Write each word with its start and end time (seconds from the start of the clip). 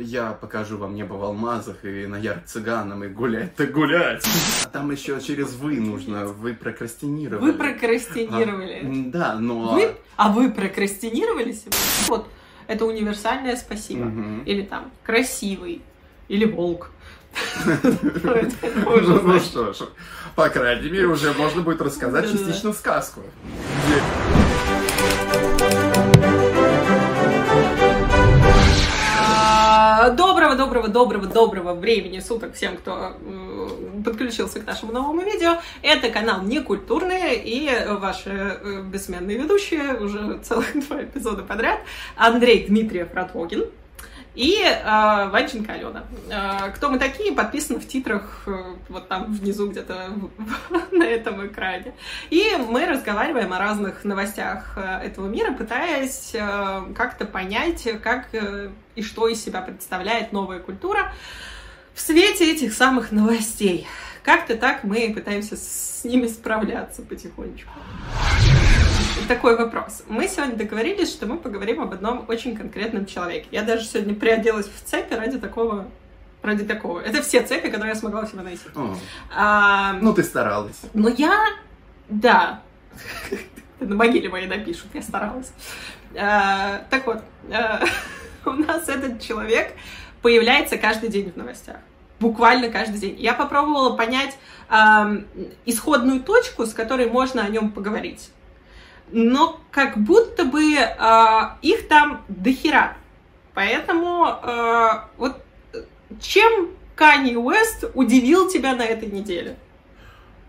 я 0.00 0.32
покажу 0.32 0.78
вам 0.78 0.94
небо 0.94 1.14
в 1.14 1.24
алмазах 1.24 1.84
и 1.84 2.06
на 2.06 2.16
ярк 2.16 2.46
цыганам 2.46 3.04
и 3.04 3.08
гулять 3.08 3.54
так 3.54 3.72
гулять. 3.72 4.24
А 4.64 4.68
там 4.68 4.90
еще 4.90 5.20
через 5.20 5.54
вы 5.54 5.80
нужно, 5.80 6.26
вы 6.26 6.54
прокрастинировали. 6.54 7.44
Вы 7.44 7.52
прокрастинировали. 7.52 8.80
А, 8.82 9.10
да, 9.10 9.34
но... 9.34 9.74
Вы? 9.74 9.94
А 10.16 10.30
вы 10.30 10.50
прокрастинировали 10.50 11.52
себя? 11.52 11.72
Вот, 12.08 12.28
это 12.66 12.84
универсальное 12.86 13.56
спасибо. 13.56 14.04
Мгм. 14.04 14.44
Или 14.44 14.62
там 14.62 14.90
красивый, 15.04 15.82
или 16.28 16.44
волк. 16.44 16.90
Ну, 18.74 19.20
ну 19.22 19.38
что 19.38 19.72
ж, 19.72 19.82
по 20.34 20.48
крайней 20.48 20.90
мере, 20.90 21.06
уже 21.06 21.32
можно 21.32 21.62
будет 21.62 21.80
рассказать 21.80 22.30
частично 22.30 22.72
сказку. 22.72 23.20
Доброго, 30.08 30.56
доброго, 30.56 30.88
доброго, 30.88 31.26
доброго 31.26 31.74
времени 31.74 32.20
суток 32.20 32.54
всем, 32.54 32.78
кто 32.78 33.16
м, 33.22 34.02
подключился 34.02 34.58
к 34.58 34.66
нашему 34.66 34.92
новому 34.92 35.20
видео. 35.20 35.58
Это 35.82 36.08
канал 36.08 36.42
Некультурные 36.42 37.34
и 37.36 37.68
ваши 37.86 38.30
э, 38.30 38.82
бессменные 38.82 39.36
ведущие 39.36 39.94
уже 40.00 40.38
целых 40.42 40.72
два 40.88 41.02
эпизода 41.02 41.42
подряд. 41.42 41.80
Андрей 42.16 42.66
Дмитриев 42.66 43.12
Ратвогин 43.12 43.66
и 44.34 44.62
э, 44.62 45.28
Ванченко 45.30 45.72
Алена. 45.72 46.04
Э, 46.30 46.70
кто 46.72 46.88
мы 46.88 46.98
такие, 46.98 47.32
подписано 47.32 47.80
в 47.80 47.88
титрах 47.88 48.42
э, 48.46 48.76
вот 48.88 49.08
там 49.08 49.32
внизу 49.32 49.70
где-то 49.70 50.12
на 50.92 51.04
этом 51.04 51.46
экране. 51.46 51.94
И 52.30 52.56
мы 52.68 52.86
разговариваем 52.86 53.52
о 53.52 53.58
разных 53.58 54.04
новостях 54.04 54.74
э, 54.76 55.06
этого 55.06 55.26
мира, 55.26 55.52
пытаясь 55.52 56.30
э, 56.34 56.82
как-то 56.94 57.24
понять, 57.24 57.88
как 58.02 58.28
э, 58.32 58.70
и 58.94 59.02
что 59.02 59.28
из 59.28 59.42
себя 59.42 59.62
представляет 59.62 60.32
новая 60.32 60.60
культура 60.60 61.12
в 61.94 62.00
свете 62.00 62.52
этих 62.52 62.72
самых 62.72 63.12
новостей. 63.12 63.86
Как-то 64.22 64.56
так 64.56 64.84
мы 64.84 65.12
пытаемся 65.14 65.56
с 65.56 66.04
ними 66.04 66.28
справляться 66.28 67.02
потихонечку. 67.02 67.72
Такой 69.28 69.56
вопрос. 69.56 70.02
Мы 70.08 70.28
сегодня 70.28 70.56
договорились, 70.56 71.10
что 71.10 71.26
мы 71.26 71.36
поговорим 71.38 71.80
об 71.80 71.92
одном 71.92 72.24
очень 72.28 72.56
конкретном 72.56 73.06
человеке. 73.06 73.46
Я 73.50 73.62
даже 73.62 73.84
сегодня 73.84 74.14
приоделась 74.14 74.66
в 74.66 74.84
цепи 74.84 75.14
ради 75.14 75.38
такого 75.38 75.86
ради 76.42 76.64
такого. 76.64 77.00
Это 77.00 77.20
все 77.22 77.42
цепи, 77.42 77.68
которые 77.68 77.90
я 77.90 77.94
смогла 77.94 78.24
себе 78.26 78.42
найти. 78.42 78.62
О, 78.74 78.94
А, 79.34 79.92
Ну, 80.00 80.14
ты 80.14 80.22
старалась. 80.22 80.80
но 80.94 81.10
я, 81.10 81.38
да, 82.08 82.62
на 83.80 83.94
могиле 83.94 84.28
моей 84.30 84.46
напишут, 84.46 84.86
я 84.94 85.02
старалась. 85.02 85.52
А, 86.16 86.82
так 86.88 87.06
вот, 87.06 87.22
а, 87.52 87.82
у 88.46 88.52
нас 88.52 88.88
этот 88.88 89.20
человек 89.20 89.74
появляется 90.22 90.78
каждый 90.78 91.10
день 91.10 91.30
в 91.30 91.36
новостях. 91.36 91.76
Буквально 92.20 92.68
каждый 92.70 92.98
день. 92.98 93.16
Я 93.18 93.32
попробовала 93.34 93.96
понять 93.96 94.36
ам, 94.68 95.26
исходную 95.64 96.20
точку, 96.20 96.66
с 96.66 96.74
которой 96.74 97.10
можно 97.10 97.42
о 97.42 97.48
нем 97.48 97.70
поговорить. 97.70 98.30
Но 99.12 99.60
как 99.70 99.98
будто 99.98 100.44
бы 100.44 100.76
а, 100.76 101.58
их 101.62 101.88
там 101.88 102.22
дохера. 102.28 102.96
Поэтому 103.54 104.24
а, 104.24 105.08
вот 105.16 105.42
э, 105.72 105.82
чем 106.20 106.70
Канье 106.94 107.38
Уэст 107.38 107.90
удивил 107.94 108.48
тебя 108.48 108.74
на 108.76 108.84
этой 108.84 109.08
неделе? 109.10 109.56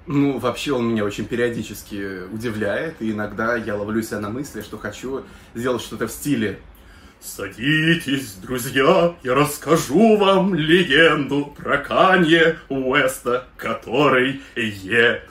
Ну, 0.07 0.39
вообще 0.39 0.73
он 0.73 0.89
меня 0.89 1.05
очень 1.05 1.25
периодически 1.25 2.23
удивляет, 2.31 3.01
и 3.01 3.11
иногда 3.11 3.55
я 3.55 3.75
ловлю 3.75 4.01
себя 4.01 4.19
на 4.19 4.29
мысли, 4.29 4.61
что 4.61 4.77
хочу 4.77 5.23
сделать 5.53 5.81
что-то 5.81 6.07
в 6.07 6.11
стиле 6.11 6.59
Садитесь, 7.23 8.33
друзья, 8.41 9.15
я 9.21 9.35
расскажу 9.35 10.17
вам 10.17 10.55
легенду 10.55 11.53
про 11.55 11.77
Канье 11.77 12.57
Уэста, 12.67 13.45
который 13.57 14.41
е. 14.55 15.21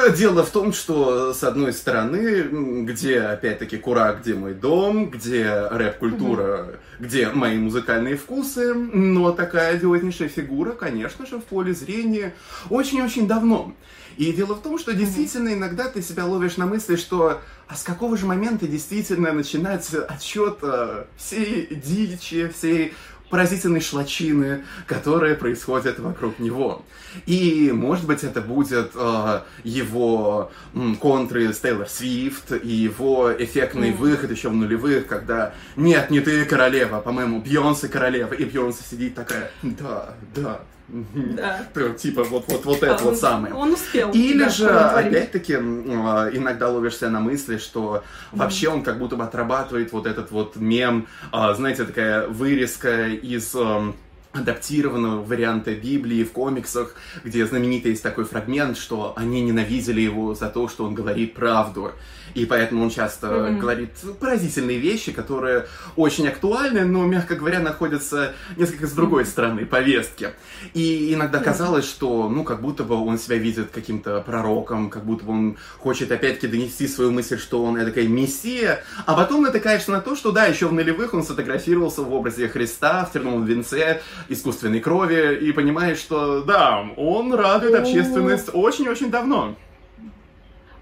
Э, 0.00 0.10
Дело 0.16 0.44
в 0.44 0.50
том, 0.50 0.72
что, 0.72 1.32
с 1.32 1.42
одной 1.44 1.72
стороны, 1.72 2.84
где, 2.84 3.20
опять-таки, 3.20 3.76
Кура, 3.76 4.18
где 4.20 4.34
мой 4.34 4.54
дом, 4.54 5.10
где 5.10 5.68
рэп-культура, 5.70 6.78
где 6.98 7.28
мои 7.28 7.58
музыкальные 7.58 8.16
вкусы, 8.16 8.74
но 8.74 9.32
такая 9.32 9.74
одиознейшая 9.74 10.28
фигура, 10.28 10.72
конечно 10.72 11.26
же, 11.26 11.38
в 11.38 11.44
поле 11.44 11.72
зрения 11.72 12.34
очень-очень 12.68 13.26
давно. 13.26 13.74
И 14.16 14.32
дело 14.32 14.54
в 14.54 14.62
том, 14.62 14.78
что 14.78 14.92
действительно 14.92 15.54
иногда 15.54 15.88
ты 15.88 16.02
себя 16.02 16.26
ловишь 16.26 16.56
на 16.56 16.66
мысли, 16.66 16.96
что 16.96 17.40
а 17.68 17.76
с 17.76 17.84
какого 17.84 18.16
же 18.16 18.26
момента 18.26 18.66
действительно 18.66 19.32
начинается 19.32 20.04
отчет 20.04 20.58
э, 20.62 21.04
всей 21.16 21.66
дичи, 21.72 22.48
всей 22.48 22.94
поразительной 23.30 23.80
шлачины, 23.80 24.64
которая 24.86 25.34
происходит 25.34 25.98
вокруг 26.00 26.38
него. 26.38 26.84
И, 27.26 27.70
может 27.72 28.06
быть, 28.06 28.24
это 28.24 28.40
будет 28.40 28.90
э, 28.94 29.40
его 29.64 30.50
м, 30.74 30.96
контры 30.96 31.52
с 31.52 31.60
Тейлор 31.60 31.88
Свифт 31.88 32.52
и 32.52 32.68
его 32.68 33.32
эффектный 33.32 33.90
Мгм. 33.90 33.98
выход 33.98 34.30
еще 34.30 34.48
в 34.48 34.54
нулевых, 34.54 35.06
когда 35.06 35.54
«Нет, 35.76 36.10
не 36.10 36.20
ты 36.20 36.44
королева, 36.44 37.00
по-моему, 37.00 37.40
Бьонсе 37.40 37.88
королева». 37.88 38.34
И 38.34 38.44
Бьонсе 38.44 38.82
сидит 38.88 39.14
такая 39.14 39.50
«Да, 39.62 40.14
да». 40.34 40.60
Мгм». 40.92 41.36
Да. 41.36 41.60
Типа 41.98 42.24
вот, 42.24 42.44
вот, 42.48 42.64
вот 42.64 42.82
это 42.82 42.94
А, 42.94 42.98
вот 42.98 43.12
он- 43.12 43.16
самое. 43.16 43.54
Он 43.54 43.72
успел. 43.72 44.10
Или 44.12 44.48
же, 44.48 44.68
опять-таки, 44.68 45.54
э, 45.54 46.30
иногда 46.32 46.68
ловишься 46.68 47.08
на 47.10 47.20
мысли, 47.20 47.58
что 47.58 48.02
вообще 48.32 48.68
он 48.68 48.82
как 48.82 48.98
будто 48.98 49.16
бы 49.16 49.24
отрабатывает 49.24 49.92
вот 49.92 50.06
этот 50.06 50.30
вот 50.30 50.56
мем, 50.56 51.06
а, 51.32 51.54
знаете, 51.54 51.84
такая 51.84 52.26
вырезка 52.28 53.08
из 53.08 53.54
эм, 53.54 53.94
адаптированного 54.32 55.22
варианта 55.24 55.74
Библии 55.74 56.22
в 56.24 56.32
комиксах, 56.32 56.94
где 57.24 57.46
знаменитый 57.46 57.92
есть 57.92 58.02
такой 58.02 58.24
фрагмент, 58.24 58.78
что 58.78 59.12
они 59.16 59.40
ненавидели 59.42 60.00
его 60.00 60.34
за 60.34 60.48
то, 60.48 60.68
что 60.68 60.84
он 60.84 60.94
говорит 60.94 61.34
правду. 61.34 61.92
И 62.34 62.46
поэтому 62.46 62.84
он 62.84 62.90
часто 62.90 63.26
Мгм. 63.26 63.58
говорит 63.58 63.90
поразительные 64.20 64.78
вещи, 64.78 65.10
которые 65.10 65.66
очень 65.96 66.28
актуальны, 66.28 66.84
но, 66.84 67.04
мягко 67.04 67.34
говоря, 67.34 67.58
находятся 67.58 68.34
несколько 68.56 68.86
с 68.86 68.92
другой 68.92 69.24
стороны 69.26 69.66
повестки. 69.66 70.30
И 70.72 71.12
иногда 71.12 71.40
казалось, 71.40 71.84
что, 71.84 72.28
ну, 72.28 72.44
как 72.44 72.60
будто 72.60 72.84
бы 72.84 72.94
он 72.94 73.18
себя 73.18 73.36
видит 73.36 73.70
каким-то 73.72 74.20
пророком, 74.20 74.90
как 74.90 75.04
будто 75.04 75.24
бы 75.24 75.32
он 75.32 75.56
хочет 75.78 76.12
опять-таки 76.12 76.46
донести 76.46 76.86
свою 76.86 77.10
мысль, 77.10 77.36
что 77.36 77.64
он 77.64 77.74
такая 77.84 78.06
мессия, 78.06 78.84
а 79.06 79.14
потом 79.14 79.42
натыкаешься 79.42 79.90
на 79.90 80.00
то, 80.00 80.14
что 80.14 80.30
да, 80.30 80.46
еще 80.46 80.68
в 80.68 80.72
нулевых 80.72 81.14
он 81.14 81.24
сфотографировался 81.24 82.02
в 82.02 82.14
образе 82.14 82.48
Христа 82.48 83.04
в 83.06 83.12
терновом 83.12 83.44
венце 83.44 84.02
искусственной 84.28 84.80
крови, 84.80 85.38
и 85.40 85.52
понимаешь, 85.52 85.98
что 85.98 86.42
да, 86.42 86.84
он 86.96 87.32
радует 87.34 87.74
О. 87.74 87.80
общественность 87.80 88.50
очень-очень 88.52 89.10
давно. 89.10 89.54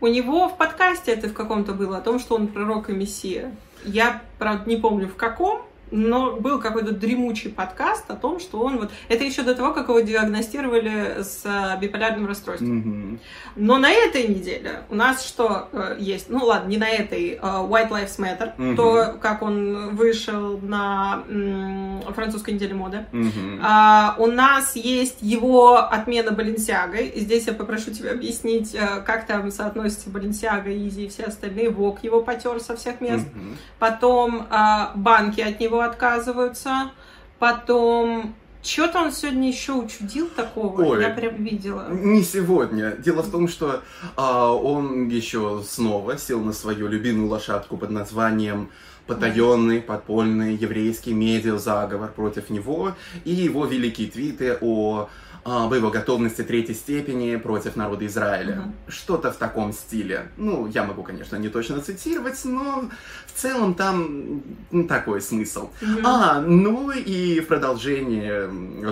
У 0.01 0.07
него 0.07 0.49
в 0.49 0.57
подкасте 0.57 1.13
это 1.13 1.29
в 1.29 1.33
каком-то 1.33 1.73
было 1.73 1.99
о 1.99 2.01
том, 2.01 2.19
что 2.19 2.37
он 2.37 2.49
пророк 2.49 2.89
и 2.89 2.93
мессия. 2.93 3.55
Я, 3.85 4.23
правда, 4.39 4.69
не 4.69 4.77
помню 4.77 5.09
в 5.09 5.17
каком, 5.17 5.63
но 5.91 6.37
был 6.37 6.59
какой-то 6.61 6.93
дремучий 6.93 7.51
подкаст 7.51 8.11
о 8.11 8.17
том, 8.17 8.41
что 8.41 8.61
он 8.61 8.79
вот... 8.79 8.91
Это 9.09 9.25
еще 9.25 9.43
до 9.43 9.55
того, 9.55 9.73
как 9.73 9.89
его 9.89 10.01
диагностировали 10.01 11.23
с 11.23 11.43
э, 11.45 11.79
биполярным 11.81 12.27
расстройством. 12.27 12.77
Мгм. 12.79 13.21
Но 13.57 13.79
на 13.79 13.91
этой 13.91 14.27
неделе 14.29 14.83
у 14.91 14.95
нас 14.95 15.25
что 15.25 15.69
э, 15.73 15.97
есть? 15.99 16.29
Ну 16.31 16.45
ладно, 16.45 16.69
не 16.69 16.77
на 16.77 16.89
этой. 16.89 17.31
э, 17.33 17.39
White 17.41 17.91
Lives 17.91 18.19
Matter. 18.19 18.53
Мгм. 18.57 18.77
То, 18.77 19.15
как 19.21 19.43
он 19.43 19.97
вышел 19.97 20.59
на 20.59 21.23
м, 21.29 22.03
французской 22.15 22.55
неделе 22.55 22.75
моды. 22.75 23.05
Мгм. 23.13 23.61
А, 23.63 24.15
у 24.19 24.27
нас 24.27 24.77
есть 24.77 25.19
его 25.21 25.77
отмена 25.77 26.33
Баленсиагой. 26.33 27.07
И 27.09 27.21
Здесь 27.21 27.47
я 27.47 27.53
попрошу 27.53 27.91
тебя 27.91 28.13
объяснить, 28.13 28.75
э, 28.75 29.03
как 29.05 29.27
там 29.27 29.51
соотносится 29.51 30.09
Баленсиага, 30.11 30.71
Изи 30.71 31.05
и 31.07 31.09
все 31.09 31.25
остальные. 31.25 31.71
Вок 31.71 32.03
его 32.05 32.23
потер 32.23 32.59
со 32.61 32.75
всех 32.77 33.01
мест. 33.01 33.27
Мгм. 33.35 33.57
Потом 33.79 34.47
а, 34.51 34.93
банки 34.95 35.41
от 35.41 35.61
него 35.61 35.78
отказываются. 35.81 36.91
Потом... 37.39 38.35
Что-то 38.61 39.03
он 39.03 39.13
сегодня 39.13 39.49
еще 39.49 39.73
учудил 39.73 40.29
такого. 40.29 40.83
Ой. 40.83 41.01
Я 41.01 41.11
прям 41.11 41.45
видела. 41.45 41.89
Не 41.91 42.25
сегодня. 42.25 42.91
Дело 42.97 43.23
в 43.23 43.31
том, 43.31 43.47
что 43.47 43.83
а, 44.17 44.53
он 44.53 45.09
еще 45.09 45.63
снова 45.67 46.19
сел 46.19 46.41
на 46.41 46.53
свою 46.53 46.89
любимую 46.89 47.29
лошадку 47.29 47.77
под 47.77 47.91
названием 47.91 48.71
потаенный, 49.09 49.81
подпольный 49.81 50.55
еврейский 50.55 51.15
медиазаговор 51.15 52.11
против 52.13 52.51
него 52.51 52.95
и 53.25 53.33
его 53.33 53.65
великие 53.65 54.11
твиты 54.11 54.59
о 54.61 55.09
а, 55.51 55.65
об 55.65 55.73
его 55.73 55.91
готовности 55.91 56.43
третьей 56.43 56.75
степени 56.75 57.37
против 57.37 57.75
народа 57.77 58.05
Израиля. 58.07 58.57
Мгм. 58.57 58.75
Что-то 58.89 59.33
в 59.33 59.37
таком 59.37 59.73
стиле. 59.73 60.29
Ну, 60.37 60.67
я 60.67 60.85
могу, 60.85 61.03
конечно, 61.03 61.37
не 61.37 61.49
точно 61.49 61.81
цитировать, 61.81 62.39
но 62.45 62.91
в 63.27 63.41
целом 63.41 63.75
там 63.75 64.43
такой 64.89 65.21
смысл. 65.23 65.71
Мгм. 65.81 66.07
А, 66.07 66.41
ну 66.41 66.91
и 66.91 67.41
в 67.41 67.47
продолжение 67.47 68.51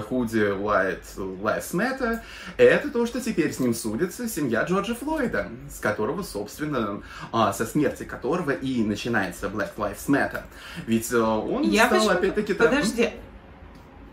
худи 0.08 0.38
White 0.56 1.16
Lives 1.16 1.72
Matter, 1.74 2.20
это 2.56 2.88
то, 2.90 3.04
что 3.06 3.20
теперь 3.20 3.52
с 3.52 3.58
ним 3.58 3.74
судится 3.74 4.26
семья 4.28 4.62
Джорджа 4.64 4.94
Флойда, 4.94 5.48
с 5.70 5.78
которого, 5.78 6.22
собственно, 6.22 7.02
а, 7.32 7.52
со 7.52 7.66
смерти 7.66 8.04
которого 8.04 8.52
и 8.52 8.82
начинается 8.82 9.48
Black 9.48 9.70
Lives 9.76 10.06
Matter. 10.08 10.42
Ведь 10.86 11.12
э, 11.12 11.18
он 11.18 11.62
Я 11.64 11.86
стал 11.86 11.98
почему- 11.98 12.14
опять-таки... 12.14 12.54
так- 12.54 12.70
Подожди. 12.70 13.10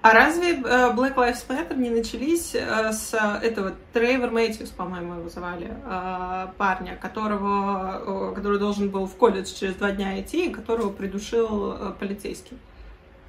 А 0.03 0.11
разве 0.11 0.51
э, 0.51 0.59
Black 0.93 1.15
Lives 1.15 1.47
Matter 1.47 1.77
не 1.77 1.89
начались 1.89 2.53
э, 2.53 2.91
с 2.91 3.13
этого 3.13 3.73
Трейвор 3.93 4.31
Мэтьюс, 4.31 4.69
по-моему, 4.69 5.19
его 5.19 5.29
звали, 5.29 5.71
э, 5.71 6.47
парня, 6.57 6.97
которого, 6.97 8.33
который 8.35 8.59
должен 8.59 8.89
был 8.89 9.05
в 9.05 9.15
колледж 9.15 9.53
через 9.53 9.75
два 9.75 9.91
дня 9.91 10.19
идти, 10.19 10.49
и 10.49 10.53
которого 10.53 10.91
придушил 10.91 11.95
полицейский? 11.99 12.57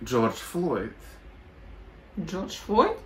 Джордж 0.03 0.35
Флойд. 0.35 0.97
Джордж 2.19 2.57
Флойд? 2.67 2.99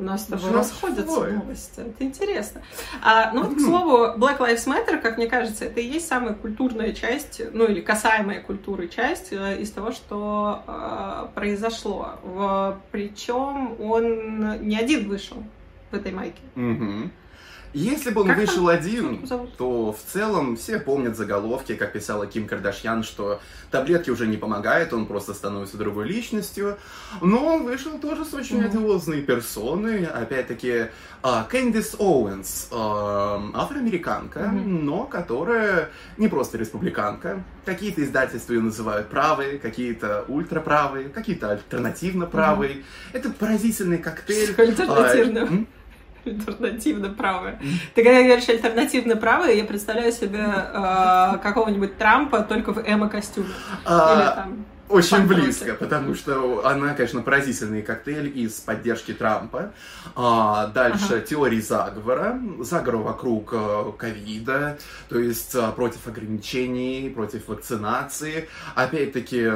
У 0.00 0.02
нас 0.02 0.22
с 0.22 0.26
тобой 0.26 0.50
расходятся 0.50 1.26
новости. 1.26 1.80
Это 1.80 2.04
интересно. 2.04 2.62
А, 3.02 3.32
ну 3.34 3.42
вот, 3.42 3.56
к 3.58 3.60
слову, 3.60 3.96
Black 4.16 4.38
Lives 4.38 4.66
Matter, 4.66 4.98
как 4.98 5.18
мне 5.18 5.26
кажется, 5.26 5.66
это 5.66 5.80
и 5.80 5.86
есть 5.86 6.08
самая 6.08 6.32
культурная 6.32 6.94
часть, 6.94 7.42
ну 7.52 7.66
или 7.66 7.82
касаемая 7.82 8.40
культуры 8.40 8.88
часть 8.88 9.30
э, 9.32 9.60
из 9.60 9.70
того, 9.70 9.92
что 9.92 10.62
э, 10.66 11.26
произошло. 11.34 12.18
В, 12.22 12.80
причем 12.90 13.78
он 13.78 14.66
не 14.66 14.78
один 14.78 15.06
вышел 15.06 15.36
в 15.90 15.94
этой 15.94 16.12
майке. 16.12 16.40
Угу. 16.56 17.10
Если 17.72 18.10
бы 18.10 18.22
он 18.22 18.28
как 18.28 18.38
вышел 18.38 18.66
там? 18.66 18.68
один, 18.68 19.26
то 19.56 19.92
в 19.92 20.12
целом 20.12 20.56
все 20.56 20.80
помнят 20.80 21.16
заголовки, 21.16 21.76
как 21.76 21.92
писала 21.92 22.26
Ким 22.26 22.48
Кардашьян, 22.48 23.04
что 23.04 23.40
таблетки 23.70 24.10
уже 24.10 24.26
не 24.26 24.36
помогают, 24.36 24.92
он 24.92 25.06
просто 25.06 25.34
становится 25.34 25.76
другой 25.76 26.08
личностью. 26.08 26.78
Но 27.20 27.46
он 27.46 27.64
вышел 27.64 27.98
тоже 27.98 28.24
с 28.24 28.34
очень 28.34 28.60
mm-hmm. 28.60 28.66
одиозной 28.66 29.22
персоной, 29.22 30.04
опять-таки 30.04 30.88
uh, 31.22 31.48
Кэндис 31.48 31.94
Оуэнс, 31.98 32.68
uh, 32.72 33.50
афроамериканка, 33.54 34.40
mm-hmm. 34.40 34.64
но 34.64 35.04
которая 35.04 35.90
не 36.16 36.28
просто 36.28 36.58
республиканка. 36.58 37.44
Какие-то 37.64 38.02
издательства 38.02 38.54
ее 38.54 38.62
называют 38.62 39.08
правые, 39.08 39.58
какие-то 39.58 40.24
ультраправые, 40.26 41.08
какие-то 41.08 41.52
альтернативно 41.52 42.26
правые. 42.26 42.72
Mm-hmm. 42.72 42.84
Это 43.12 43.30
поразительный 43.30 43.98
коктейль. 43.98 44.54
Альтернативно. 44.56 45.66
Альтернативно 46.24 47.10
правое. 47.10 47.58
Ты 47.94 48.02
когда 48.02 48.22
говоришь 48.22 48.48
альтернативно 48.48 49.16
правое, 49.16 49.54
я 49.54 49.64
представляю 49.64 50.12
себе 50.12 50.40
э, 50.42 51.38
какого-нибудь 51.42 51.98
Трампа 51.98 52.40
только 52.40 52.72
в 52.72 52.78
эмо-костюме. 52.78 53.48
А, 53.84 54.14
Или 54.14 54.34
там 54.34 54.64
очень 54.90 55.26
близко, 55.26 55.74
потому 55.74 56.14
что 56.14 56.66
она, 56.66 56.94
конечно, 56.94 57.22
поразительный 57.22 57.82
коктейль 57.82 58.32
из 58.38 58.54
поддержки 58.54 59.12
Трампа. 59.12 59.72
А, 60.14 60.66
дальше 60.68 61.14
ага. 61.14 61.20
теории 61.20 61.60
заговора, 61.60 62.40
заговора 62.60 63.02
вокруг 63.02 63.50
э, 63.52 63.92
ковида, 63.96 64.78
то 65.08 65.18
есть 65.18 65.54
а, 65.54 65.70
против 65.72 66.06
ограничений, 66.06 67.10
против 67.14 67.48
вакцинации, 67.48 68.48
опять-таки 68.74 69.48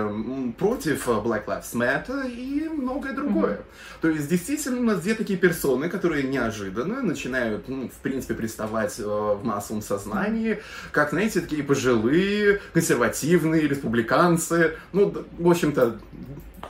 против 0.58 1.08
Black 1.08 1.46
Lives 1.46 1.74
Matter 1.74 2.30
и 2.30 2.68
многое 2.68 3.12
другое. 3.12 3.54
Угу. 3.54 3.64
То 4.02 4.08
есть 4.08 4.28
действительно 4.28 4.80
у 4.80 4.82
нас 4.82 5.00
две 5.00 5.14
такие 5.14 5.38
персоны, 5.38 5.88
которые 5.88 6.24
неожиданно 6.24 7.02
начинают, 7.02 7.68
ну, 7.68 7.88
в 7.88 8.02
принципе, 8.02 8.34
приставать 8.34 8.98
э, 8.98 9.02
в 9.02 9.40
массовом 9.44 9.82
сознании, 9.82 10.60
как, 10.92 11.10
знаете, 11.10 11.40
такие 11.40 11.62
пожилые, 11.62 12.60
консервативные 12.72 13.66
республиканцы, 13.66 14.76
ну, 14.92 15.23
в 15.38 15.48
общем-то, 15.48 15.98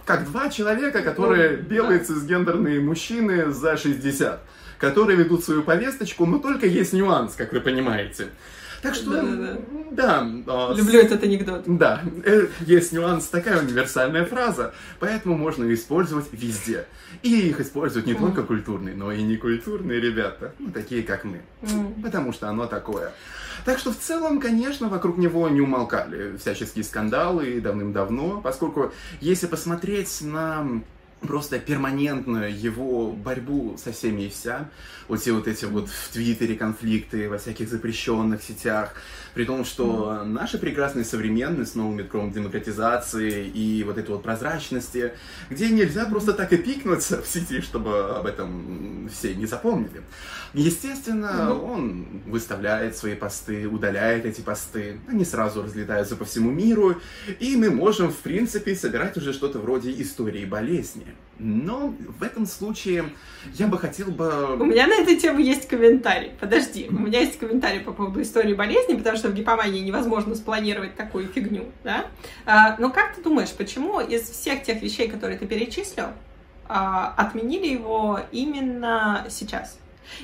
как 0.04 0.26
два 0.26 0.50
человека, 0.50 1.02
которые 1.02 1.56
белые 1.56 2.00
цисгендерные 2.00 2.80
мужчины 2.80 3.50
за 3.50 3.76
60, 3.76 4.40
которые 4.84 5.16
ведут 5.16 5.44
свою 5.44 5.62
повесточку, 5.62 6.26
но 6.26 6.38
только 6.38 6.66
есть 6.66 6.92
нюанс, 6.92 7.34
как 7.34 7.52
вы 7.52 7.60
понимаете. 7.60 8.28
Так 8.84 8.94
что, 8.94 9.12
да, 9.12 9.22
да, 9.22 9.56
да. 9.92 10.30
да 10.46 10.74
Люблю 10.74 11.00
этот 11.00 11.22
анекдот. 11.22 11.62
Да, 11.66 12.02
э, 12.22 12.48
есть 12.66 12.92
нюанс, 12.92 13.28
такая 13.28 13.62
универсальная 13.62 14.26
фраза, 14.26 14.74
поэтому 15.00 15.38
можно 15.38 15.64
ее 15.64 15.74
использовать 15.74 16.26
везде. 16.32 16.84
И 17.22 17.48
их 17.48 17.60
используют 17.60 18.06
не 18.06 18.12
mm. 18.12 18.18
только 18.18 18.42
культурные, 18.42 18.94
но 18.94 19.10
и 19.10 19.22
некультурные 19.22 20.00
ребята, 20.00 20.52
ну, 20.58 20.70
такие 20.70 21.02
как 21.02 21.24
мы. 21.24 21.40
Mm. 21.62 22.02
Потому 22.02 22.34
что 22.34 22.50
оно 22.50 22.66
такое. 22.66 23.12
Так 23.64 23.78
что 23.78 23.90
в 23.90 23.96
целом, 23.96 24.38
конечно, 24.38 24.90
вокруг 24.90 25.16
него 25.16 25.48
не 25.48 25.62
умолкали 25.62 26.36
всяческие 26.36 26.84
скандалы 26.84 27.62
давным-давно, 27.62 28.42
поскольку 28.42 28.92
если 29.22 29.46
посмотреть 29.46 30.20
на 30.20 30.82
просто 31.26 31.58
перманентную 31.58 32.56
его 32.56 33.10
борьбу 33.10 33.76
со 33.76 33.92
всеми 33.92 34.22
и 34.22 34.28
вся. 34.28 34.70
Вот 35.08 35.20
все 35.20 35.32
вот 35.32 35.48
эти 35.48 35.66
вот 35.66 35.88
в 35.88 36.12
Твиттере 36.12 36.54
конфликты, 36.54 37.28
во 37.28 37.38
всяких 37.38 37.68
запрещенных 37.68 38.42
сетях. 38.42 38.94
При 39.34 39.44
том, 39.44 39.64
что 39.64 40.22
наша 40.24 40.58
прекрасная 40.58 41.04
современность 41.04 41.72
с 41.72 41.74
новым 41.74 41.96
метком 41.96 42.30
демократизации 42.30 43.46
и 43.48 43.82
вот 43.84 43.98
этой 43.98 44.10
вот 44.10 44.22
прозрачности, 44.22 45.12
где 45.50 45.70
нельзя 45.70 46.06
просто 46.06 46.32
так 46.32 46.52
и 46.52 46.56
пикнуться 46.56 47.20
в 47.20 47.26
сети, 47.26 47.60
чтобы 47.60 48.16
об 48.16 48.26
этом 48.26 49.08
все 49.12 49.34
не 49.34 49.46
запомнили. 49.46 50.02
Естественно, 50.54 51.48
mm-hmm. 51.48 51.72
он 51.72 52.22
выставляет 52.26 52.96
свои 52.96 53.16
посты, 53.16 53.66
удаляет 53.66 54.24
эти 54.24 54.40
посты, 54.40 55.00
они 55.08 55.24
сразу 55.24 55.62
разлетаются 55.62 56.14
по 56.14 56.24
всему 56.24 56.52
миру, 56.52 57.00
и 57.40 57.56
мы 57.56 57.70
можем, 57.70 58.10
в 58.10 58.18
принципе, 58.18 58.76
собирать 58.76 59.16
уже 59.16 59.32
что-то 59.32 59.58
вроде 59.58 59.90
истории 60.00 60.44
болезни. 60.44 61.13
Но 61.38 61.94
в 62.18 62.22
этом 62.22 62.46
случае 62.46 63.06
я 63.54 63.66
бы 63.66 63.76
хотел 63.76 64.10
бы... 64.10 64.56
У 64.56 64.64
меня 64.64 64.86
на 64.86 64.94
эту 64.94 65.16
тему 65.16 65.40
есть 65.40 65.66
комментарий. 65.66 66.30
Подожди, 66.38 66.86
у 66.88 66.94
меня 66.94 67.20
есть 67.20 67.38
комментарий 67.38 67.80
по 67.80 67.92
поводу 67.92 68.22
истории 68.22 68.54
болезни, 68.54 68.94
потому 68.94 69.16
что 69.16 69.28
в 69.28 69.34
гипомании 69.34 69.80
невозможно 69.80 70.36
спланировать 70.36 70.94
такую 70.94 71.26
фигню, 71.26 71.64
да? 71.82 72.06
А, 72.46 72.76
но 72.78 72.90
как 72.90 73.16
ты 73.16 73.22
думаешь, 73.22 73.50
почему 73.50 74.00
из 74.00 74.22
всех 74.22 74.62
тех 74.62 74.80
вещей, 74.80 75.08
которые 75.08 75.36
ты 75.36 75.46
перечислил, 75.46 76.10
а, 76.68 77.12
отменили 77.16 77.66
его 77.66 78.20
именно 78.30 79.26
сейчас? 79.28 79.78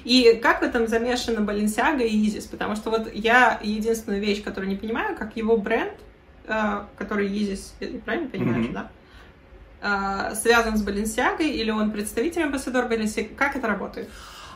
И 0.05 0.39
как 0.41 0.61
в 0.61 0.63
этом 0.63 0.87
замешаны 0.87 1.41
Баленсиага 1.41 2.05
и 2.05 2.27
Изис? 2.27 2.47
Потому 2.47 2.77
что 2.77 2.91
вот 2.91 3.13
я 3.13 3.59
единственную 3.63 4.21
вещь, 4.21 4.45
которую 4.45 4.71
не 4.71 4.77
понимаю, 4.77 5.17
как 5.17 5.37
его 5.37 5.57
бренд, 5.57 5.95
а, 6.47 6.89
который 6.97 7.27
Изис, 7.27 7.75
правильно 8.05 8.29
понимаешь, 8.29 8.67
mm-hmm. 8.67 8.73
да? 8.73 8.91
Э, 9.81 10.35
связан 10.35 10.77
с 10.77 10.83
Баленсиагой, 10.83 11.51
или 11.51 11.71
он 11.71 11.91
представитель 11.91 12.43
амбассадор 12.43 12.87
Баленсиаги? 12.87 13.35
Как 13.35 13.57
это 13.57 13.67
работает? 13.67 14.09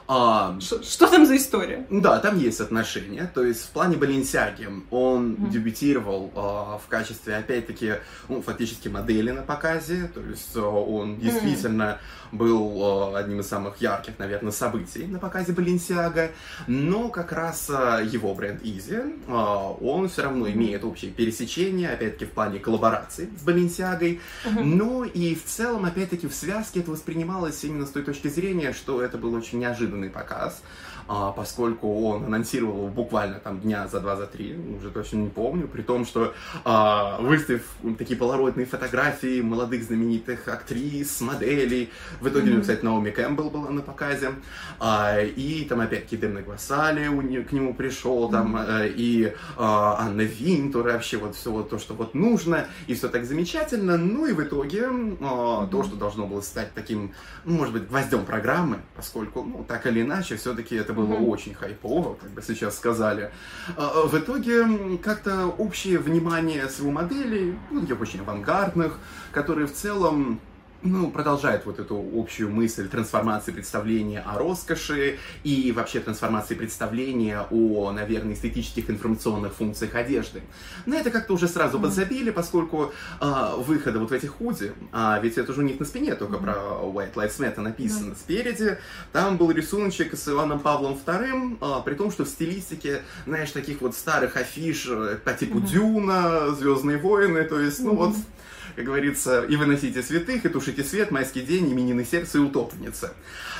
А, 0.06 0.58
что, 0.60 0.82
что 0.82 1.06
там 1.06 1.24
за 1.24 1.36
история? 1.36 1.86
Да, 1.88 2.18
там 2.18 2.38
есть 2.38 2.60
отношения. 2.60 3.30
То 3.34 3.42
есть 3.42 3.62
в 3.62 3.68
плане 3.70 3.96
Баленсиаги 3.96 4.68
он 4.90 5.32
mm-hmm. 5.32 5.50
дебютировал 5.50 6.30
а, 6.36 6.78
в 6.78 6.88
качестве, 6.88 7.36
опять-таки, 7.36 7.94
ну, 8.28 8.42
фактически 8.42 8.88
модели 8.88 9.30
на 9.30 9.42
показе. 9.42 10.10
То 10.12 10.20
есть 10.20 10.54
а, 10.56 10.60
он 10.60 11.18
действительно 11.18 11.98
mm-hmm. 12.32 12.36
был 12.36 12.82
а, 12.82 13.18
одним 13.18 13.40
из 13.40 13.48
самых 13.48 13.80
ярких, 13.80 14.18
наверное, 14.18 14.52
событий 14.52 15.06
на 15.06 15.18
показе 15.18 15.52
Баленсиага. 15.52 16.32
Но 16.66 17.08
как 17.08 17.32
раз 17.32 17.70
а, 17.70 18.00
его 18.00 18.34
бренд 18.34 18.60
Изи, 18.62 18.98
а, 19.26 19.70
он 19.70 20.10
все 20.10 20.24
равно 20.24 20.46
mm-hmm. 20.46 20.52
имеет 20.52 20.84
общее 20.84 21.12
пересечение, 21.12 21.90
опять-таки, 21.90 22.26
в 22.26 22.32
плане 22.32 22.58
коллаборации 22.58 23.30
с 23.38 23.42
Баленсиагой. 23.42 24.20
Mm-hmm. 24.44 24.64
Но 24.64 25.04
и 25.04 25.34
в 25.34 25.44
целом, 25.44 25.86
опять-таки, 25.86 26.28
в 26.28 26.34
связке 26.34 26.80
это 26.80 26.90
воспринималось 26.90 27.64
именно 27.64 27.86
с 27.86 27.90
той 27.90 28.02
точки 28.02 28.28
зрения, 28.28 28.74
что 28.74 29.00
это 29.00 29.16
был 29.16 29.32
очень 29.32 29.60
неожиданно 29.60 29.93
indo 29.94 30.02
nem 30.02 30.10
pra 30.10 30.22
casa. 30.22 30.58
Поскольку 31.06 32.08
он 32.08 32.24
анонсировал 32.24 32.76
его 32.76 32.88
буквально 32.88 33.38
там 33.40 33.60
дня 33.60 33.86
за 33.88 34.00
два, 34.00 34.16
за 34.16 34.26
три, 34.26 34.56
уже 34.78 34.90
точно 34.90 35.18
не 35.18 35.28
помню, 35.28 35.68
при 35.68 35.82
том, 35.82 36.04
что 36.04 36.34
а, 36.64 37.18
выставив 37.20 37.66
такие 37.98 38.18
полароидные 38.18 38.66
фотографии 38.66 39.40
молодых 39.40 39.84
знаменитых 39.84 40.48
актрис, 40.48 41.20
моделей, 41.20 41.90
в 42.20 42.28
итоге, 42.28 42.52
mm-hmm. 42.52 42.60
кстати, 42.60 42.84
Наоми 42.84 43.10
Кэмпбелл 43.10 43.50
была 43.50 43.70
на 43.70 43.82
показе, 43.82 44.32
а, 44.80 45.20
и 45.20 45.64
там 45.64 45.80
опять-таки 45.80 46.16
Демна 46.16 46.42
Гвасали 46.42 47.04
к 47.42 47.52
нему 47.52 47.74
пришел, 47.74 48.30
там, 48.30 48.56
mm-hmm. 48.56 48.94
и 48.96 49.34
а, 49.56 49.96
Анна 50.00 50.22
Винтур, 50.22 50.84
вообще 50.84 51.18
вот 51.18 51.36
все 51.36 51.50
вот 51.50 51.70
то, 51.70 51.78
что 51.78 51.94
вот 51.94 52.14
нужно, 52.14 52.66
и 52.86 52.94
все 52.94 53.08
так 53.08 53.24
замечательно, 53.24 53.96
ну 53.96 54.26
и 54.26 54.32
в 54.32 54.42
итоге 54.42 54.86
а, 54.86 54.90
mm-hmm. 54.90 55.70
то, 55.70 55.82
что 55.84 55.96
должно 55.96 56.26
было 56.26 56.40
стать 56.40 56.72
таким, 56.74 57.12
ну, 57.44 57.56
может 57.56 57.74
быть, 57.74 57.88
гвоздем 57.88 58.24
программы, 58.24 58.80
поскольку, 58.96 59.42
ну, 59.42 59.64
так 59.66 59.86
или 59.86 60.02
иначе, 60.02 60.36
все-таки 60.36 60.76
это 60.76 60.93
было 60.94 61.14
mm-hmm. 61.14 61.26
очень 61.26 61.54
хайпово, 61.54 62.14
как 62.14 62.30
бы 62.30 62.42
сейчас 62.42 62.76
сказали. 62.76 63.30
А, 63.76 63.92
а, 63.94 64.06
в 64.06 64.14
итоге 64.18 64.98
как-то 64.98 65.46
общее 65.46 65.98
внимание 65.98 66.68
с 66.68 66.78
его 66.78 66.90
моделей, 66.90 67.58
ну, 67.70 67.80
таких 67.80 68.00
очень 68.00 68.20
авангардных, 68.20 68.98
которые 69.32 69.66
в 69.66 69.72
целом 69.72 70.40
ну, 70.84 71.10
продолжает 71.10 71.64
вот 71.64 71.78
эту 71.78 72.04
общую 72.14 72.50
мысль 72.50 72.88
трансформации 72.88 73.52
представления 73.52 74.20
о 74.20 74.38
роскоши 74.38 75.18
и 75.42 75.72
вообще 75.72 76.00
трансформации 76.00 76.54
представления 76.54 77.46
о, 77.50 77.90
наверное, 77.90 78.34
эстетических 78.34 78.90
информационных 78.90 79.54
функциях 79.54 79.94
одежды. 79.94 80.42
На 80.84 80.96
это 80.96 81.10
как-то 81.10 81.32
уже 81.32 81.48
сразу 81.48 81.80
подзабили, 81.80 82.30
поскольку 82.30 82.92
а, 83.18 83.56
выхода 83.56 83.98
вот 83.98 84.10
в 84.10 84.12
этих 84.12 84.32
худи, 84.32 84.72
а 84.92 85.18
ведь 85.20 85.38
это 85.38 85.52
уже 85.52 85.62
у 85.62 85.64
них 85.64 85.80
на 85.80 85.86
спине 85.86 86.14
только 86.14 86.36
про 86.36 86.52
White 86.52 87.14
Lives 87.14 87.38
Matter 87.38 87.60
написано. 87.60 88.12
Mm 88.12 88.14
спереди, 88.24 88.78
там 89.12 89.36
был 89.36 89.50
рисуночек 89.50 90.14
с 90.14 90.28
Иваном 90.28 90.60
Павлом 90.60 90.98
II, 91.04 91.58
а, 91.60 91.80
при 91.80 91.94
том, 91.94 92.10
что 92.10 92.24
в 92.24 92.28
стилистике, 92.28 93.02
знаешь, 93.26 93.50
таких 93.50 93.80
вот 93.80 93.94
старых 93.94 94.36
афиш 94.36 94.86
э, 94.88 95.18
по 95.24 95.32
типу 95.32 95.58
mm 95.58 95.66
Дюна, 95.66 96.54
Звездные 96.54 96.98
войны, 96.98 97.44
то 97.44 97.58
есть, 97.58 97.80
ну 97.80 97.92
mm 97.92 97.96
вот 97.96 98.14
как 98.74 98.84
говорится, 98.84 99.42
и 99.42 99.56
выносите 99.56 100.02
святых, 100.02 100.44
и 100.44 100.48
тушите 100.48 100.84
свет, 100.84 101.10
майский 101.10 101.42
день, 101.42 101.72
именины 101.72 102.04
сердца 102.04 102.38
и 102.38 102.40
утопленница. 102.40 103.14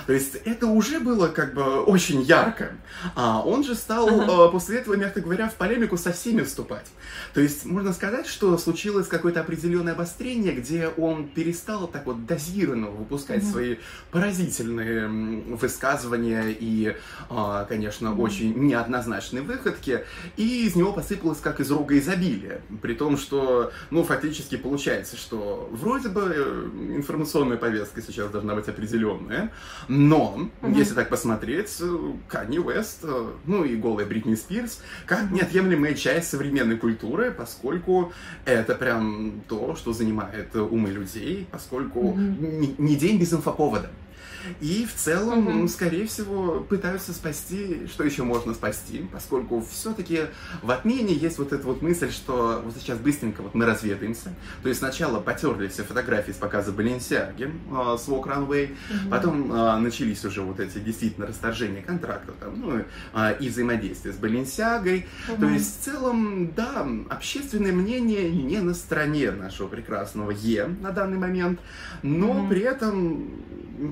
То 0.07 0.13
есть 0.13 0.37
это 0.45 0.67
уже 0.67 1.01
было 1.01 1.29
как 1.29 1.55
бы 1.55 1.83
очень 1.83 2.23
ярко. 2.23 2.73
А 3.15 3.43
он 3.43 3.65
же 3.65 3.75
стал 3.75 4.09
ага. 4.09 4.49
после 4.49 4.79
этого, 4.79 4.95
мягко 4.95 5.21
говоря, 5.21 5.49
в 5.49 5.55
полемику 5.55 5.97
со 5.97 6.13
всеми 6.13 6.43
вступать. 6.43 6.87
То 7.33 7.41
есть 7.41 7.65
можно 7.65 7.93
сказать, 7.93 8.27
что 8.27 8.57
случилось 8.59 9.07
какое-то 9.07 9.41
определенное 9.41 9.95
обострение, 9.95 10.53
где 10.53 10.89
он 10.89 11.29
перестал 11.29 11.89
так 11.89 12.07
вот 12.07 12.27
дозированно 12.27 12.89
выпускать 12.89 13.43
mm 13.43 13.51
свои 13.55 13.77
поразительные 14.11 15.09
высказывания 15.09 16.47
и, 16.49 16.97
а, 17.29 17.65
конечно, 17.67 18.17
очень 18.17 18.55
неоднозначные 18.55 19.43
выходки, 19.43 20.05
и 20.37 20.67
из 20.67 20.75
него 20.75 20.93
посыпалось 20.93 21.39
как 21.41 21.61
из 21.61 21.71
рога 21.71 21.97
изобилия. 21.99 22.63
При 22.83 22.95
том, 22.95 23.17
что, 23.17 23.71
ну, 23.91 24.03
фактически 24.03 24.57
получается, 24.57 25.04
что 25.13 25.69
вроде 25.73 26.09
бы 26.09 26.33
э, 26.35 26.71
информационная 26.97 27.57
повестка 27.57 28.03
сейчас 28.03 28.31
должна 28.31 28.55
быть 28.55 28.69
определенная, 28.69 29.53
но, 29.89 30.49
mm 30.63 30.75
если 30.75 30.95
так 30.95 31.09
посмотреть, 31.09 31.71
Канни 32.29 32.59
Уэст, 32.59 33.01
э, 33.05 33.27
ну 33.47 33.65
и 33.65 33.77
голая 33.77 34.07
Бритни 34.07 34.35
Спирс, 34.35 34.81
как 35.07 35.31
неотъемлемая 35.31 35.95
часть 35.95 36.31
современной 36.31 36.77
культуры, 36.77 37.31
поскольку 37.31 38.13
это 38.45 38.75
прям 38.75 39.43
то, 39.49 39.77
что 39.77 39.93
занимает 39.93 40.55
умы 40.57 40.91
людей, 40.91 41.47
поскольку 41.51 42.13
mm-hmm. 42.13 42.59
не, 42.59 42.75
не 42.79 42.97
день 42.97 43.19
без 43.19 43.33
инфоповода. 43.33 43.91
И 44.61 44.87
в 44.87 44.95
целом, 44.95 45.47
угу. 45.47 45.69
скорее 45.69 46.07
всего, 46.07 46.61
пытаются 46.61 47.13
спасти, 47.13 47.87
что 47.87 48.05
еще 48.05 48.23
можно 48.23 48.55
спасти, 48.55 49.07
поскольку 49.13 49.65
все-таки 49.71 50.23
в 50.63 50.71
отмене 50.71 51.15
есть 51.15 51.39
вот 51.39 51.53
эта 51.53 51.67
вот 51.67 51.83
мысль, 51.83 52.11
что 52.11 52.63
вот 52.65 52.75
сейчас 52.77 52.99
быстренько 52.99 53.43
вот 53.43 53.55
мы 53.55 53.67
разведаемся. 53.67 54.35
То 54.63 54.69
есть 54.69 54.81
сначала 54.81 55.21
потерли 55.21 55.69
все 55.69 55.83
фотографии 55.83 56.33
с 56.33 56.37
показа 56.37 56.73
Баленсиаги 56.73 57.45
э, 57.45 57.97
с 57.99 58.09
Walk 58.09 58.25
Runway, 58.25 58.71
угу. 58.71 59.11
потом 59.11 59.53
э, 59.53 59.77
начались 59.79 60.25
уже 60.25 60.43
вот 60.43 60.61
эти 60.61 60.79
действительно 60.79 61.27
расторжения 61.27 61.83
контрактов 61.83 62.35
там, 62.41 62.61
ну, 62.61 62.85
э, 63.15 63.37
и 63.41 63.49
взаимодействие 63.49 64.15
с 64.15 64.17
Баленсиагой. 64.17 65.07
Угу. 65.29 65.41
То 65.41 65.49
есть 65.49 65.81
в 65.81 65.85
целом, 65.85 66.53
да, 66.55 66.87
общественное 67.09 67.73
мнение 67.73 68.31
не 68.31 68.59
на 68.59 68.75
стороне 68.75 69.31
нашего 69.31 69.69
прекрасного 69.69 70.31
Е 70.31 70.67
на 70.67 70.91
данный 70.91 71.19
момент, 71.19 71.61
но 72.03 72.31
угу. 72.31 72.49
при 72.49 72.61
этом 72.61 73.31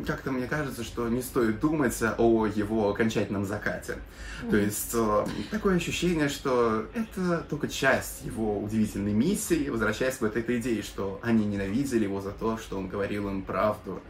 как-то 0.07 0.31
мне 0.31 0.42
кажется, 0.47 0.85
что 0.85 1.09
не 1.09 1.23
стоит 1.23 1.61
думать 1.61 1.97
о 2.19 2.47
его 2.47 2.91
окончательном 2.91 3.45
закате. 3.45 3.97
Mm-hmm. 4.43 4.51
То 4.51 4.57
есть 4.57 4.91
э, 4.95 5.27
такое 5.51 5.77
ощущение, 5.77 6.29
что 6.29 6.87
это 6.95 7.45
только 7.49 7.69
часть 7.69 8.25
его 8.25 8.59
удивительной 8.61 9.13
миссии, 9.13 9.69
возвращаясь 9.69 10.17
к 10.17 10.21
вот 10.23 10.37
этой 10.37 10.59
идее, 10.59 10.83
что 10.83 11.21
они 11.23 11.45
ненавидели 11.45 12.05
его 12.05 12.21
за 12.21 12.31
то, 12.31 12.59
что 12.59 12.79
он 12.79 12.89
говорил 12.89 13.29
им 13.29 13.43
правду. 13.43 14.03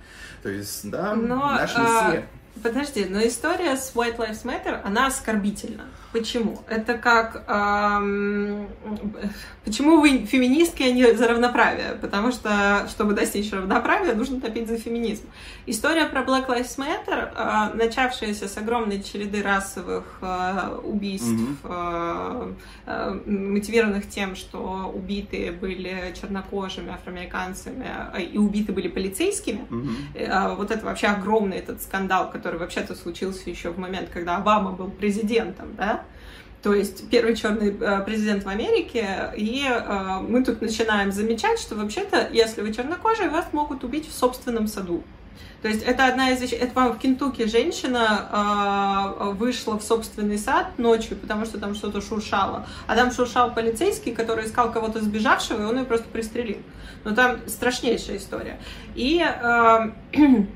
То 0.43 0.49
есть, 0.49 0.91
да, 0.91 1.15
Но, 1.15 1.53
наш 1.53 1.71
мессия. 1.77 2.29
Подожди, 2.61 3.06
но 3.06 3.26
история 3.26 3.76
с 3.76 3.92
White 3.94 4.18
Lives 4.18 4.44
Matter, 4.44 4.80
она 4.85 5.06
оскорбительна. 5.06 5.85
Почему? 6.12 6.62
Это 6.68 6.99
как... 6.99 7.44
Эм, 7.49 8.68
почему 9.64 9.99
вы 9.99 10.26
феминистки, 10.26 10.82
а 10.82 10.92
не 10.92 11.14
за 11.14 11.28
равноправие? 11.28 11.97
Потому 12.02 12.32
что, 12.32 12.87
чтобы 12.90 13.14
достичь 13.14 13.50
равноправия, 13.50 14.14
нужно 14.14 14.38
топить 14.38 14.68
за 14.68 14.76
феминизм. 14.76 15.25
История 15.64 16.04
про 16.04 16.21
Black 16.21 16.49
Lives 16.49 16.76
Matter, 16.76 17.32
э, 17.35 17.75
начавшаяся 17.75 18.47
с 18.47 18.59
огромной 18.59 19.02
череды 19.02 19.42
расовых 19.42 20.18
э, 20.21 20.78
убийств, 20.85 21.30
mm-hmm. 21.62 22.56
э, 22.87 23.21
мотивированных 23.25 24.06
тем, 24.11 24.37
что 24.37 24.92
убитые 24.94 25.52
были 25.52 26.14
чернокожими 26.21 26.92
афроамериканцами 26.92 27.87
и 28.18 28.37
убиты 28.37 28.73
были 28.73 28.88
полицейскими. 28.88 29.66
Mm-hmm. 29.71 30.56
Вот 30.56 30.71
это 30.71 30.85
вообще 30.85 31.06
огромный 31.06 31.56
этот 31.56 31.80
скандал, 31.80 32.30
который 32.30 32.41
вообще-то 32.50 32.94
случился 32.94 33.49
еще 33.49 33.70
в 33.70 33.78
момент, 33.78 34.11
когда 34.12 34.37
Обама 34.37 34.72
был 34.72 34.90
президентом, 34.90 35.75
да? 35.76 36.02
то 36.62 36.75
есть 36.75 37.08
первый 37.11 37.34
черный 37.34 37.76
э, 37.78 38.02
президент 38.04 38.44
в 38.44 38.49
Америке, 38.49 39.32
и 39.37 39.66
э, 39.68 40.20
мы 40.20 40.44
тут 40.44 40.62
начинаем 40.62 41.11
замечать, 41.11 41.58
что 41.58 41.75
вообще-то, 41.75 42.28
если 42.32 42.62
вы 42.62 42.72
чернокожий, 42.72 43.28
вас 43.28 43.46
могут 43.52 43.82
убить 43.82 44.08
в 44.08 44.12
собственном 44.12 44.68
саду. 44.68 45.02
То 45.61 45.68
есть 45.68 45.82
это 45.82 46.06
одна 46.06 46.30
из 46.30 46.40
вещей. 46.40 46.58
Это 46.58 46.75
вам 46.75 46.92
в 46.92 46.99
Кентукки 46.99 47.46
женщина 47.46 49.14
э, 49.22 49.30
вышла 49.32 49.78
в 49.78 49.82
собственный 49.82 50.38
сад 50.38 50.78
ночью, 50.78 51.16
потому 51.16 51.44
что 51.44 51.58
там 51.58 51.75
что-то 51.75 52.00
шуршало. 52.00 52.66
А 52.87 52.96
там 52.96 53.11
шуршал 53.11 53.52
полицейский, 53.52 54.12
который 54.12 54.46
искал 54.46 54.72
кого-то 54.72 55.00
сбежавшего, 55.00 55.62
и 55.62 55.64
он 55.64 55.78
ее 55.78 55.84
просто 55.84 56.08
пристрелил. 56.08 56.58
Но 57.04 57.14
там 57.14 57.38
страшнейшая 57.49 58.18
история. 58.18 58.61
И 58.94 59.20
э, 59.20 59.90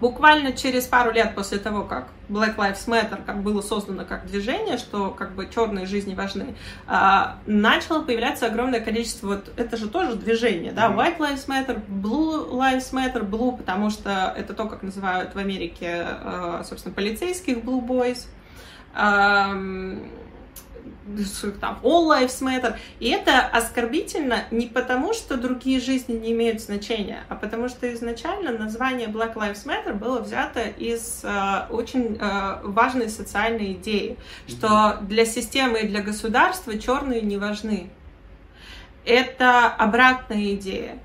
буквально 0.00 0.52
через 0.52 0.86
пару 0.86 1.12
лет 1.12 1.34
после 1.34 1.58
того, 1.58 1.84
как 1.84 2.08
Black 2.28 2.56
Lives 2.56 2.86
Matter, 2.86 3.22
как 3.24 3.42
было 3.42 3.60
создано 3.60 4.04
как 4.04 4.26
движение, 4.26 4.78
что 4.78 5.10
как 5.10 5.34
бы 5.34 5.48
черные 5.52 5.86
жизни 5.86 6.14
важны, 6.14 6.54
а, 6.86 7.38
начало 7.46 8.02
появляться 8.02 8.46
огромное 8.46 8.80
количество, 8.80 9.28
вот 9.28 9.52
это 9.56 9.76
же 9.76 9.88
тоже 9.88 10.16
движение, 10.16 10.72
да, 10.72 10.90
White 10.90 11.18
Lives 11.18 11.46
Matter, 11.46 11.80
Blue 11.88 12.50
Lives 12.50 12.92
Matter, 12.92 13.28
Blue, 13.28 13.56
потому 13.56 13.90
что 13.90 14.34
это 14.36 14.54
то, 14.54 14.66
как 14.66 14.82
называют 14.82 15.34
в 15.34 15.38
Америке, 15.38 16.06
а, 16.06 16.62
собственно, 16.64 16.94
полицейских 16.94 17.58
Blue 17.58 17.84
Boys, 17.84 18.26
там, 21.60 21.78
All 21.82 22.08
Lives 22.08 22.40
Matter. 22.40 22.76
И 23.00 23.08
это 23.10 23.40
оскорбительно 23.40 24.44
не 24.50 24.66
потому, 24.66 25.12
что 25.12 25.36
другие 25.36 25.80
жизни 25.80 26.14
не 26.14 26.32
имеют 26.32 26.60
значения, 26.60 27.24
а 27.28 27.34
потому 27.34 27.68
что 27.68 27.92
изначально 27.92 28.52
название 28.52 29.08
Black 29.08 29.34
Lives 29.34 29.64
Matter 29.66 29.94
было 29.94 30.20
взято 30.20 30.62
из 30.62 31.20
э, 31.22 31.66
очень 31.70 32.18
э, 32.20 32.60
важной 32.62 33.08
социальной 33.08 33.72
идеи, 33.72 34.16
что 34.46 34.98
для 35.02 35.26
системы 35.26 35.80
и 35.80 35.88
для 35.88 36.02
государства 36.02 36.78
черные 36.78 37.20
не 37.20 37.36
важны. 37.36 37.90
Это 39.04 39.66
обратная 39.68 40.54
идея. 40.54 40.98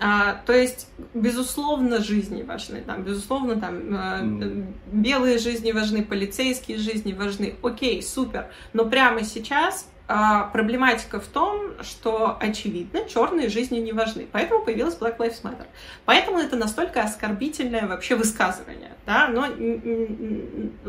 А, 0.00 0.34
то 0.46 0.52
есть, 0.52 0.88
безусловно, 1.12 2.02
жизни 2.02 2.42
важны, 2.42 2.82
там, 2.82 3.02
безусловно, 3.02 3.60
там, 3.60 3.74
mm. 3.74 4.74
белые 4.92 5.38
жизни 5.38 5.72
важны, 5.72 6.04
полицейские 6.04 6.78
жизни 6.78 7.12
важны, 7.12 7.56
окей, 7.62 8.00
супер, 8.02 8.46
но 8.72 8.84
прямо 8.84 9.24
сейчас 9.24 9.90
а, 10.06 10.44
проблематика 10.44 11.18
в 11.18 11.26
том, 11.26 11.72
что, 11.82 12.36
очевидно, 12.38 13.08
черные 13.08 13.48
жизни 13.48 13.78
не 13.78 13.92
важны, 13.92 14.28
поэтому 14.30 14.64
появилась 14.64 14.96
Black 14.96 15.16
Lives 15.16 15.42
Matter. 15.42 15.66
Поэтому 16.04 16.38
это 16.38 16.56
настолько 16.56 17.02
оскорбительное 17.02 17.88
вообще 17.88 18.14
высказывание, 18.14 18.92
да, 19.04 19.26
но 19.26 19.48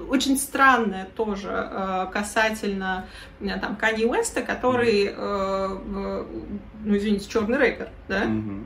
очень 0.07 0.37
странное 0.37 1.07
тоже 1.15 1.49
а, 1.51 2.05
касательно 2.05 3.07
там, 3.39 3.75
Канье 3.75 4.05
Уэста, 4.05 4.43
который, 4.43 5.07
mm. 5.07 6.53
ну, 6.85 6.95
извините, 6.95 7.27
черный 7.27 7.57
рэпер, 7.57 7.89
да, 8.07 8.25
mm-hmm 8.25 8.65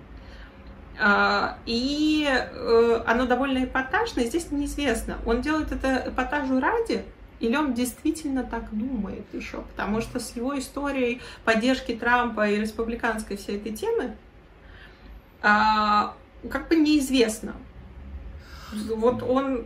и 1.65 2.29
э, 2.29 3.03
оно 3.05 3.25
довольно 3.25 3.63
эпатажное, 3.63 4.25
здесь 4.25 4.51
неизвестно, 4.51 5.17
он 5.25 5.41
делает 5.41 5.71
это 5.71 6.03
эпатажу 6.07 6.59
ради, 6.59 7.03
или 7.39 7.55
он 7.55 7.73
действительно 7.73 8.43
так 8.43 8.69
думает 8.71 9.25
еще, 9.33 9.61
потому 9.61 10.01
что 10.01 10.19
с 10.19 10.35
его 10.35 10.57
историей 10.57 11.21
поддержки 11.43 11.93
Трампа 11.93 12.47
и 12.47 12.59
республиканской 12.59 13.35
всей 13.35 13.57
этой 13.57 13.73
темы 13.73 14.15
а, 15.41 16.15
как 16.49 16.69
бы 16.69 16.75
неизвестно. 16.77 17.53
Вот 18.95 19.21
он 19.23 19.65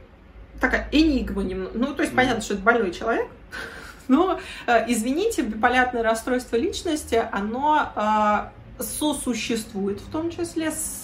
такая 0.60 0.90
энигма 0.92 1.44
немного. 1.44 1.78
Ну, 1.78 1.94
то 1.94 2.02
есть 2.02 2.16
понятно, 2.16 2.42
что 2.42 2.56
это 2.56 2.64
больной 2.64 2.92
человек, 2.92 3.28
но, 4.08 4.40
э, 4.66 4.86
извините, 4.88 5.44
биполярное 5.44 6.02
расстройство 6.02 6.56
личности, 6.56 7.24
оно 7.32 7.92
а, 7.96 8.54
сосуществует, 8.80 10.00
в 10.00 10.12
том 10.12 10.30
числе 10.30 10.72
с 10.72 11.04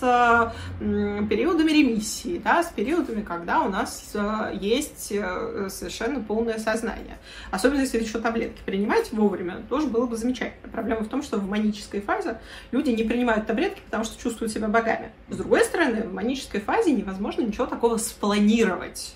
периодами 0.80 1.72
ремиссии, 1.72 2.42
да, 2.44 2.64
с 2.64 2.68
периодами, 2.68 3.22
когда 3.22 3.62
у 3.62 3.70
нас 3.70 4.12
э, 4.14 4.58
есть 4.60 5.12
э, 5.12 5.68
совершенно 5.70 6.20
полное 6.22 6.60
сознание. 6.60 7.18
Особенно 7.52 7.82
если 7.82 8.00
еще 8.00 8.20
таблетки 8.20 8.62
принимать 8.66 9.12
вовремя, 9.12 9.64
тоже 9.70 9.88
было 9.88 10.06
бы 10.06 10.18
замечательно. 10.18 10.72
Проблема 10.72 11.02
в 11.02 11.08
том, 11.08 11.24
что 11.24 11.38
в 11.38 11.50
манической 11.50 12.02
фазе 12.02 12.40
люди 12.72 12.90
не 12.92 13.04
принимают 13.04 13.48
таблетки, 13.48 13.82
потому 13.86 14.04
что 14.04 14.22
чувствуют 14.22 14.52
себя 14.52 14.68
богами. 14.68 15.12
С 15.30 15.38
другой 15.38 15.64
стороны, 15.64 16.04
в 16.04 16.14
манической 16.14 16.62
фазе 16.62 16.92
невозможно 16.92 17.42
ничего 17.42 17.66
такого 17.66 17.98
спланировать. 17.98 19.16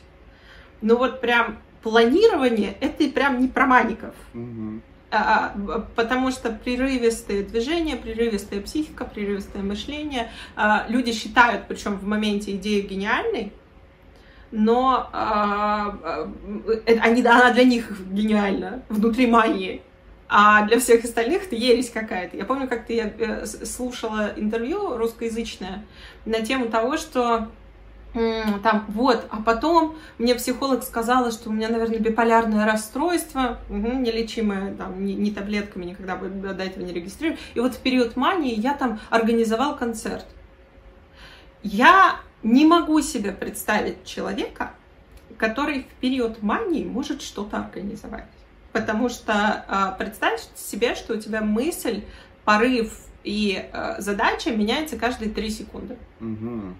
Ну 0.81 0.97
вот 0.97 1.21
прям 1.21 1.57
планирование— 1.81 2.75
это 2.81 3.07
прям 3.09 3.39
не 3.41 3.47
про 3.47 3.65
маников. 3.65 4.15
Угу. 4.33 4.81
А, 5.09 5.53
а, 5.55 5.87
потому 5.95 6.31
что 6.31 6.51
прерывистые 6.51 7.43
движения, 7.43 7.95
прерывистая 7.95 8.61
психика, 8.61 9.05
прерывистое 9.05 9.63
мышление, 9.63 10.29
а, 10.57 10.85
люди 10.89 11.13
считают, 11.13 11.65
причем 11.67 11.97
в 11.97 12.05
моменте 12.05 12.51
идею 12.55 12.87
гениальной, 12.87 13.53
но 14.51 15.09
они, 16.85 17.21
она 17.21 17.51
для 17.51 17.63
них 17.65 17.99
гениальна, 18.09 18.81
внутри 18.89 19.27
мании. 19.27 19.81
А 20.29 20.63
для 20.65 20.79
всех 20.79 21.05
остальных 21.05 21.47
это 21.47 21.55
ересь 21.55 21.89
какая-то. 21.89 22.35
Я 22.35 22.45
помню, 22.45 22.67
как-то 22.67 22.91
я 22.91 23.13
э, 23.17 23.45
слушала 23.45 24.33
интервью 24.35 24.97
русскоязычное 24.97 25.85
на 26.25 26.41
тему 26.41 26.67
того, 26.67 26.97
что 26.97 27.47
там, 28.63 28.85
вот, 28.89 29.25
а 29.29 29.41
потом 29.41 29.95
мне 30.17 30.35
психолог 30.35 30.83
сказала, 30.83 31.31
что 31.31 31.49
у 31.49 31.53
меня, 31.53 31.69
наверное, 31.69 31.99
биполярное 31.99 32.65
расстройство, 32.65 33.59
угу, 33.69 33.93
нелечимое, 33.93 34.73
там, 34.75 35.03
ни, 35.05 35.13
ни 35.13 35.29
таблетками 35.31 35.85
никогда 35.85 36.15
бы 36.15 36.29
до 36.29 36.63
этого 36.63 36.83
не 36.83 36.93
регистрировали. 36.93 37.39
И 37.53 37.59
вот 37.59 37.75
в 37.75 37.79
период 37.79 38.15
мании 38.15 38.53
я 38.53 38.73
там 38.73 38.99
организовал 39.09 39.75
концерт. 39.75 40.25
Я 41.63 42.19
не 42.43 42.65
могу 42.65 43.01
себе 43.01 43.31
представить 43.31 44.05
человека, 44.05 44.71
который 45.37 45.83
в 45.83 45.99
период 46.01 46.41
мании 46.41 46.83
может 46.83 47.21
что-то 47.21 47.57
организовать. 47.57 48.25
Потому 48.71 49.09
что 49.09 49.65
э, 49.67 49.97
представь 49.97 50.41
себе, 50.55 50.95
что 50.95 51.13
у 51.13 51.17
тебя 51.17 51.41
мысль, 51.41 52.03
порыв 52.45 52.93
и 53.23 53.69
э, 53.71 53.95
задача 53.99 54.51
меняется 54.51 54.97
каждые 54.97 55.31
три 55.31 55.49
секунды. 55.49 55.97
Угу. 56.21 56.75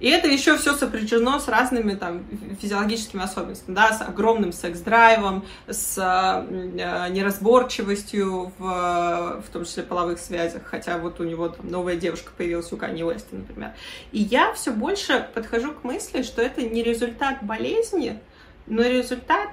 И 0.00 0.08
это 0.08 0.28
еще 0.28 0.56
все 0.56 0.74
сопряжено 0.74 1.38
с 1.38 1.46
разными 1.46 1.94
там 1.94 2.24
физиологическими 2.60 3.22
особенностями, 3.22 3.74
да, 3.74 3.92
с 3.92 4.00
огромным 4.00 4.52
секс-драйвом, 4.52 5.44
с 5.68 5.96
э, 5.98 7.10
неразборчивостью 7.10 8.52
в, 8.58 9.42
в 9.46 9.52
том 9.52 9.64
числе 9.64 9.82
половых 9.82 10.18
связях, 10.18 10.62
хотя 10.64 10.98
вот 10.98 11.20
у 11.20 11.24
него 11.24 11.50
там 11.50 11.70
новая 11.70 11.96
девушка 11.96 12.32
появилась 12.36 12.72
у 12.72 12.76
Кани 12.76 13.04
Уэста, 13.04 13.36
например. 13.36 13.72
И 14.12 14.22
я 14.22 14.52
все 14.54 14.72
больше 14.72 15.28
подхожу 15.34 15.72
к 15.72 15.84
мысли, 15.84 16.22
что 16.22 16.40
это 16.40 16.62
не 16.62 16.82
результат 16.82 17.42
болезни, 17.42 18.18
но 18.66 18.82
результат 18.82 19.50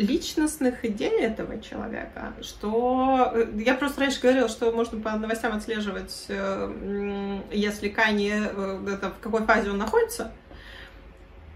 личностных 0.00 0.84
идей 0.84 1.20
этого 1.20 1.60
человека, 1.60 2.32
что 2.40 3.32
э, 3.34 3.46
я 3.58 3.74
просто 3.74 4.00
раньше 4.00 4.20
говорила, 4.20 4.48
что 4.48 4.72
можно 4.72 4.98
по 4.98 5.10
новостям 5.12 5.54
отслеживать, 5.54 6.24
э, 6.28 7.40
если 7.52 7.88
Кани, 7.88 8.32
э, 8.32 8.86
это, 8.94 9.10
в 9.10 9.20
какой 9.20 9.44
фазе 9.44 9.70
он 9.70 9.78
находится. 9.78 10.32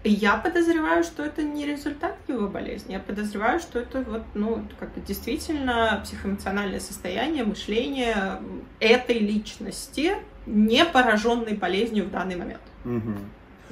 Я 0.03 0.37
подозреваю, 0.37 1.03
что 1.03 1.23
это 1.23 1.41
не 1.41 1.65
результат 1.65 2.15
его 2.27 2.47
болезни. 2.47 2.93
Я 2.93 2.99
подозреваю, 2.99 3.59
что 3.59 3.79
это 3.79 4.01
вот, 4.01 4.21
ну, 4.35 4.63
как 4.79 4.93
бы 4.93 5.01
действительно 5.01 6.01
психоэмоциональное 6.03 6.79
состояние, 6.79 7.43
мышление 7.43 8.39
этой 8.79 9.17
личности, 9.17 10.13
не 10.45 10.85
пораженной 10.85 11.55
болезнью 11.55 12.05
в 12.05 12.11
данный 12.11 12.35
момент. 12.35 12.61
Угу. 12.85 13.13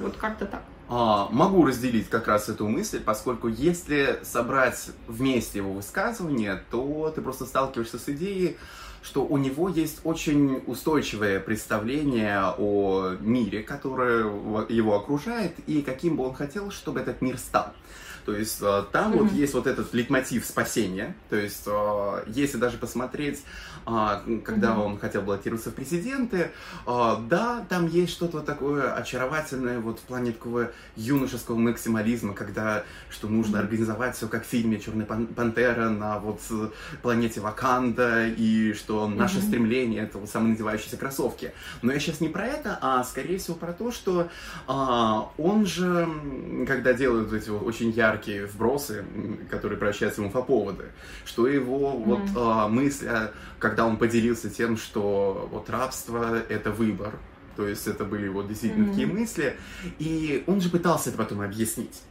Вот 0.00 0.16
как-то 0.16 0.46
так. 0.46 0.64
А, 0.88 1.28
могу 1.30 1.64
разделить 1.64 2.10
как 2.10 2.28
раз 2.28 2.48
эту 2.48 2.68
мысль, 2.68 3.00
поскольку 3.00 3.48
если 3.48 4.20
собрать 4.22 4.90
вместе 5.08 5.58
его 5.58 5.72
высказывания, 5.72 6.62
то 6.70 7.10
ты 7.14 7.22
просто 7.22 7.46
сталкиваешься 7.46 7.98
с 7.98 8.08
идеей, 8.08 8.58
что 9.02 9.24
у 9.24 9.36
него 9.38 9.68
есть 9.68 10.00
очень 10.04 10.62
устойчивое 10.66 11.40
представление 11.40 12.54
о 12.58 13.16
мире, 13.20 13.62
которое 13.62 14.24
его 14.68 14.96
окружает, 14.96 15.54
и 15.66 15.82
каким 15.82 16.16
бы 16.16 16.24
он 16.24 16.34
хотел, 16.34 16.70
чтобы 16.70 17.00
этот 17.00 17.20
мир 17.20 17.38
стал. 17.38 17.72
То 18.24 18.34
есть 18.36 18.58
э, 18.60 18.84
там 18.92 19.12
mm-hmm. 19.12 19.22
вот 19.22 19.32
есть 19.32 19.54
вот 19.54 19.66
этот 19.66 19.92
лейтмотив 19.92 20.44
спасения. 20.44 21.14
То 21.28 21.36
есть 21.36 21.64
э, 21.66 22.24
если 22.28 22.58
даже 22.58 22.78
посмотреть 22.78 23.42
а, 23.86 24.22
когда 24.44 24.68
mm-hmm. 24.68 24.84
он 24.84 24.98
хотел 24.98 25.22
баллотироваться 25.22 25.70
в 25.70 25.74
президенты. 25.74 26.50
Да, 26.86 27.66
там 27.68 27.86
есть 27.86 28.12
что-то 28.12 28.40
такое 28.40 28.94
очаровательное 28.94 29.78
вот 29.78 29.98
в 29.98 30.02
плане 30.02 30.32
такого 30.32 30.70
юношеского 30.96 31.56
максимализма, 31.56 32.32
когда 32.32 32.84
что 33.10 33.28
нужно 33.28 33.56
mm-hmm. 33.56 33.60
организовать 33.60 34.16
все 34.16 34.26
как 34.28 34.44
в 34.44 34.46
фильме 34.46 34.80
«Черная 34.80 35.04
пантера» 35.04 35.90
на 35.90 36.18
вот 36.18 36.40
планете 37.02 37.40
Ваканда, 37.40 38.26
и 38.26 38.72
что 38.72 39.06
наше 39.06 39.42
стремление— 39.42 40.02
это 40.04 40.18
вот 40.18 40.30
самонадевающиеся 40.30 40.96
кроссовки. 40.96 41.52
Но 41.82 41.92
я 41.92 41.98
сейчас 41.98 42.20
не 42.20 42.28
про 42.28 42.46
это, 42.46 42.78
а 42.80 43.04
скорее 43.04 43.38
всего 43.38 43.56
про 43.56 43.72
то, 43.72 43.92
что 43.92 44.28
он 44.66 45.66
же, 45.66 46.08
когда 46.66 46.94
делают 46.94 47.32
эти 47.32 47.50
вот 47.50 47.62
очень 47.62 47.90
яркие 47.90 48.13
вбросы, 48.46 49.04
которые 49.50 49.78
превращаются 49.78 50.22
в 50.22 50.26
инфоповоды, 50.26 50.86
что 51.24 51.46
его 51.46 51.92
mm-hmm. 51.92 52.04
вот 52.04 52.22
а, 52.36 52.68
мысль, 52.68 53.06
как 53.58 53.74
когда 53.74 53.86
он 53.86 53.96
поделился 53.96 54.48
тем, 54.50 54.76
что 54.76 55.48
вот 55.50 55.68
рабство— 55.68 56.40
это 56.48 56.70
выбор, 56.70 57.18
то 57.56 57.66
есть 57.66 57.88
это 57.88 58.04
были 58.04 58.28
вот 58.28 58.46
действительно 58.46 58.84
mm-hmm. 58.84 58.90
такие 58.90 59.06
мысли, 59.08 59.56
и 59.98 60.44
он 60.46 60.60
же 60.60 60.70
пытался 60.70 61.08
это 61.08 61.18
потом 61.18 61.40
объяснить. 61.40 62.02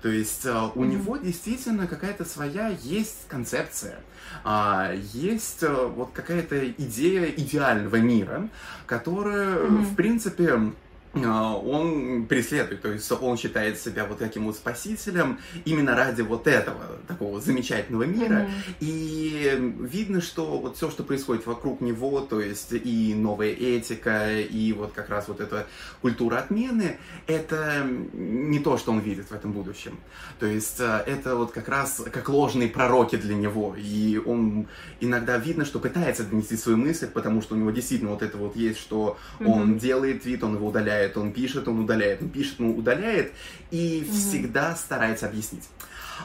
То 0.00 0.08
есть 0.08 0.46
uh, 0.46 0.72
у 0.74 0.82
mm-hmm. 0.82 0.86
него 0.86 1.16
действительно 1.18 1.86
какая-то 1.86 2.24
своя 2.24 2.68
есть 2.68 3.28
концепция, 3.28 4.00
uh, 4.44 4.98
есть 5.12 5.62
вот 5.62 6.12
какая-то 6.14 6.70
идея 6.70 7.26
идеального 7.26 7.96
мира, 7.96 8.48
которая, 8.86 9.58
mm-hmm. 9.58 9.82
в 9.82 9.96
принципе, 9.96 10.48
а, 10.54 10.72
он 11.14 12.26
преследует, 12.26 12.82
то 12.82 12.92
есть 12.92 13.10
он 13.10 13.36
считает 13.36 13.78
себя 13.80 14.04
вот 14.04 14.18
таким 14.18 14.44
вот 14.44 14.56
спасителем 14.56 15.38
именно 15.64 15.96
ради 15.96 16.22
вот 16.22 16.46
этого 16.46 16.98
такого 17.08 17.40
замечательного 17.40 18.04
мира. 18.04 18.46
Mm-hmm. 18.46 18.74
И 18.80 19.74
видно, 19.80 20.20
что 20.20 20.58
вот 20.58 20.76
все, 20.76 20.90
что 20.90 21.02
происходит 21.02 21.46
вокруг 21.46 21.80
него, 21.80 22.20
то 22.20 22.40
есть 22.40 22.72
и 22.72 23.14
новая 23.14 23.50
этика, 23.50 24.40
и 24.40 24.72
вот 24.72 24.92
как 24.92 25.08
раз 25.10 25.26
вот 25.28 25.40
эта 25.40 25.66
культура 26.00 26.36
отмены, 26.36 26.98
это 27.26 27.84
не 28.12 28.60
то, 28.60 28.78
что 28.78 28.92
он 28.92 29.00
видит 29.00 29.30
в 29.30 29.32
этом 29.32 29.52
будущем. 29.52 29.98
То 30.38 30.46
есть 30.46 30.78
э, 30.78 31.02
это 31.06 31.34
вот 31.34 31.50
как 31.50 31.68
раз 31.68 32.02
как 32.12 32.28
ложные 32.28 32.68
пророки 32.68 33.16
для 33.16 33.34
него. 33.34 33.74
И 33.76 34.20
он 34.24 34.68
иногда 35.00 35.38
видно, 35.38 35.64
что 35.64 35.80
пытается 35.80 36.22
донести 36.24 36.56
свою 36.56 36.78
мысль, 36.78 37.08
потому 37.08 37.42
что 37.42 37.54
у 37.56 37.58
него 37.58 37.70
действительно 37.70 38.12
вот 38.12 38.22
это 38.22 38.38
вот 38.38 38.54
есть, 38.54 38.78
что 38.78 39.18
mm-hmm. 39.38 39.46
он 39.46 39.78
делает 39.78 40.24
вид, 40.24 40.44
он 40.44 40.54
его 40.54 40.68
удаляет 40.68 40.99
удаляет, 41.00 41.16
он 41.16 41.32
пишет, 41.32 41.68
он 41.68 41.80
удаляет, 41.80 42.22
он 42.22 42.28
пишет, 42.28 42.60
он 42.60 42.78
удаляет, 42.78 43.32
и 43.70 44.00
mm-hmm. 44.00 44.12
всегда 44.12 44.76
старается 44.76 45.26
объяснить. 45.26 45.68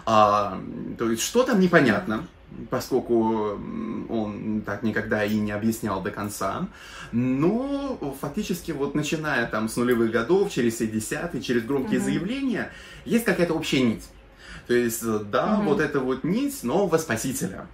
А, 0.05 0.61
то 0.97 1.09
есть 1.09 1.23
что 1.23 1.43
там 1.43 1.59
непонятно, 1.59 2.27
поскольку 2.69 3.59
он 4.09 4.61
так 4.65 4.83
никогда 4.83 5.23
и 5.25 5.35
не 5.35 5.51
объяснял 5.51 6.01
до 6.01 6.11
конца. 6.11 6.67
Но 7.11 8.15
фактически 8.21 8.71
вот 8.71 8.95
начиная 8.95 9.45
там 9.47 9.67
с 9.67 9.77
нулевых 9.77 10.11
годов, 10.11 10.51
через 10.51 10.79
70-е, 10.81 11.41
через 11.41 11.63
громкие 11.63 11.99
mm-hmm. 11.99 12.03
заявления, 12.03 12.71
есть 13.05 13.25
какая-то 13.25 13.53
общая 13.53 13.81
нить. 13.81 14.03
То 14.67 14.73
есть, 14.73 15.03
э, 15.03 15.19
да, 15.31 15.55
угу. 15.55 15.69
вот 15.69 15.79
эта 15.79 15.99
вот 15.99 16.23
нить 16.23 16.63
нового 16.63 16.97
спасителя, 16.97 17.67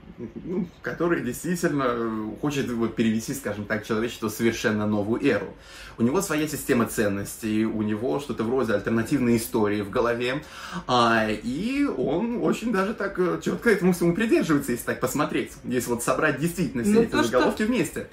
ну, 0.43 0.67
который 0.81 1.21
действительно 1.21 2.33
хочет 2.41 2.69
вот 2.69 2.95
перевести, 2.95 3.33
скажем 3.33 3.65
так, 3.65 3.85
человечество 3.85 4.29
в 4.29 4.31
совершенно 4.31 4.85
новую 4.85 5.25
эру. 5.25 5.53
У 5.97 6.03
него 6.03 6.21
своя 6.21 6.47
система 6.47 6.85
ценностей, 6.87 7.65
у 7.65 7.81
него 7.81 8.19
что-то 8.19 8.43
вроде 8.43 8.73
альтернативной 8.73 9.37
истории 9.37 9.81
в 9.81 9.89
голове, 9.89 10.43
а, 10.87 11.27
и 11.29 11.85
он 11.85 12.43
очень 12.43 12.71
даже 12.71 12.93
так 12.93 13.17
э, 13.19 13.39
четко 13.43 13.69
этому 13.69 13.93
всему 13.93 14.13
придерживается, 14.13 14.71
если 14.71 14.85
так 14.85 14.99
посмотреть, 14.99 15.53
если 15.63 15.89
вот 15.89 16.03
собрать 16.03 16.39
действительно 16.39 16.83
все 16.83 16.93
ну, 16.93 17.01
эти 17.03 17.23
заголовки 17.23 17.63
что... 17.63 17.71
вместе. 17.71 18.07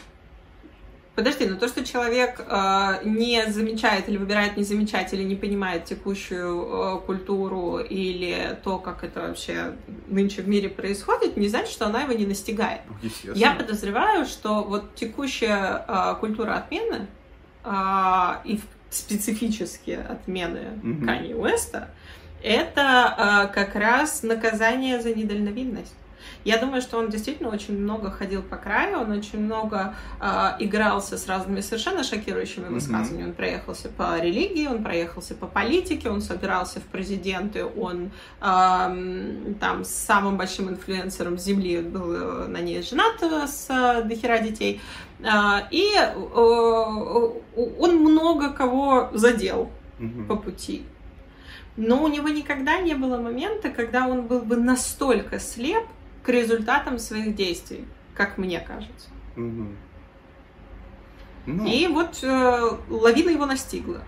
Подожди, 1.18 1.46
но 1.46 1.56
то, 1.56 1.66
что 1.66 1.84
человек 1.84 2.44
э, 2.46 3.00
не 3.02 3.44
замечает 3.50 4.08
или 4.08 4.16
выбирает 4.16 4.56
не 4.56 4.62
замечать 4.62 5.12
или 5.12 5.24
не 5.24 5.34
понимает 5.34 5.84
текущую 5.84 6.62
э, 6.62 7.00
культуру 7.06 7.78
или 7.78 8.56
то, 8.62 8.78
как 8.78 9.02
это 9.02 9.22
вообще 9.22 9.72
нынче 10.06 10.42
в 10.42 10.48
мире 10.48 10.68
происходит, 10.68 11.36
не 11.36 11.48
значит, 11.48 11.72
что 11.72 11.86
она 11.86 12.02
его 12.02 12.12
не 12.12 12.24
настигает. 12.24 12.82
Я 13.34 13.50
подозреваю, 13.50 14.26
что 14.26 14.62
вот 14.62 14.94
текущая 14.94 15.84
э, 15.88 16.14
культура 16.20 16.54
отмены 16.54 17.08
э, 17.64 17.70
и 18.44 18.60
специфические 18.88 19.98
отмены 19.98 20.78
mm-hmm. 20.84 21.04
Канье 21.04 21.34
Уэста 21.34 21.88
это 22.44 23.48
э, 23.50 23.52
как 23.52 23.74
раз 23.74 24.22
наказание 24.22 25.02
за 25.02 25.12
недальновидность. 25.12 25.96
Я 26.44 26.58
думаю, 26.58 26.80
что 26.82 26.98
он 26.98 27.10
действительно 27.10 27.50
очень 27.50 27.78
много 27.78 28.10
ходил 28.10 28.42
по 28.42 28.56
краю, 28.56 29.00
он 29.00 29.10
очень 29.10 29.40
много 29.40 29.94
э, 30.20 30.56
игрался 30.60 31.18
с 31.18 31.26
разными 31.26 31.60
совершенно 31.60 32.04
шокирующими 32.04 32.68
высказываниями. 32.68 33.26
Mm-hmm. 33.26 33.30
Он 33.30 33.34
проехался 33.34 33.88
по 33.88 34.18
религии, 34.20 34.66
он 34.66 34.82
проехался 34.82 35.34
по 35.34 35.46
политике, 35.46 36.10
он 36.10 36.20
собирался 36.20 36.80
в 36.80 36.84
президенты, 36.84 37.64
он 37.64 38.10
э, 38.40 39.54
там 39.60 39.84
с 39.84 39.90
самым 39.90 40.36
большим 40.36 40.70
инфлюенсером 40.70 41.38
Земли 41.38 41.80
был 41.80 42.12
э, 42.12 42.48
на 42.48 42.58
ней 42.58 42.82
женат 42.82 43.22
э, 43.22 43.46
с 43.46 43.66
э, 43.68 44.02
дохера 44.02 44.38
детей. 44.38 44.80
Э, 45.20 45.66
и 45.70 45.94
э, 45.96 46.10
он 47.78 47.96
много 47.96 48.50
кого 48.52 49.10
задел 49.12 49.70
mm-hmm. 49.98 50.26
по 50.26 50.36
пути. 50.36 50.84
Но 51.78 52.02
у 52.02 52.08
него 52.08 52.28
никогда 52.28 52.80
не 52.80 52.94
было 52.94 53.18
момента, 53.18 53.70
когда 53.70 54.08
он 54.08 54.22
был 54.22 54.40
бы 54.40 54.56
настолько 54.56 55.38
слеп, 55.38 55.84
к 56.22 56.28
результатам 56.28 56.98
своих 56.98 57.34
действий, 57.34 57.84
как 58.14 58.38
мне 58.38 58.60
кажется. 58.60 59.08
Угу. 59.36 59.66
Ну, 61.46 61.66
И 61.66 61.86
вот 61.86 62.18
э, 62.22 62.70
лавина 62.90 63.30
его 63.30 63.46
настигла. 63.46 64.02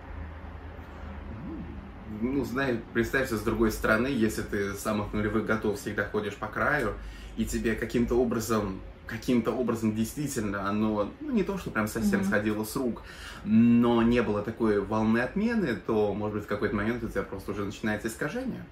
Ну, 2.21 2.45
знай, 2.45 2.81
представься 2.93 3.39
с 3.39 3.41
другой 3.41 3.73
стороны, 3.73 4.09
если 4.09 4.43
ты 4.43 4.75
с 4.75 4.81
самых 4.81 5.15
нулевых 5.15 5.47
готов 5.47 5.81
всегда 5.81 6.05
ходишь 6.05 6.35
по 6.35 6.49
краю, 6.49 6.95
и 7.39 7.47
тебе 7.47 7.75
каким-то 7.75 8.17
образом 8.17 8.81
каким-то 9.07 9.51
образом 9.51 9.95
действительно 9.95 10.69
оно, 10.69 11.11
ну, 11.21 11.31
не 11.33 11.43
то, 11.43 11.59
что 11.59 11.71
прям 11.71 11.89
совсем 11.89 12.21
mm-hmm. 12.21 12.27
сходило 12.27 12.63
с 12.63 12.77
рук, 12.77 13.03
но 13.45 14.03
не 14.03 14.23
было 14.23 14.41
такой 14.41 14.81
волны 14.81 15.19
отмены, 15.19 15.75
то, 15.75 16.15
может 16.15 16.37
быть, 16.37 16.45
в 16.45 16.49
какой-то 16.49 16.77
момент 16.77 17.03
у 17.03 17.09
тебя 17.09 17.25
просто 17.25 17.51
уже 17.51 17.65
начинается 17.65 18.07
искажение 18.07 18.65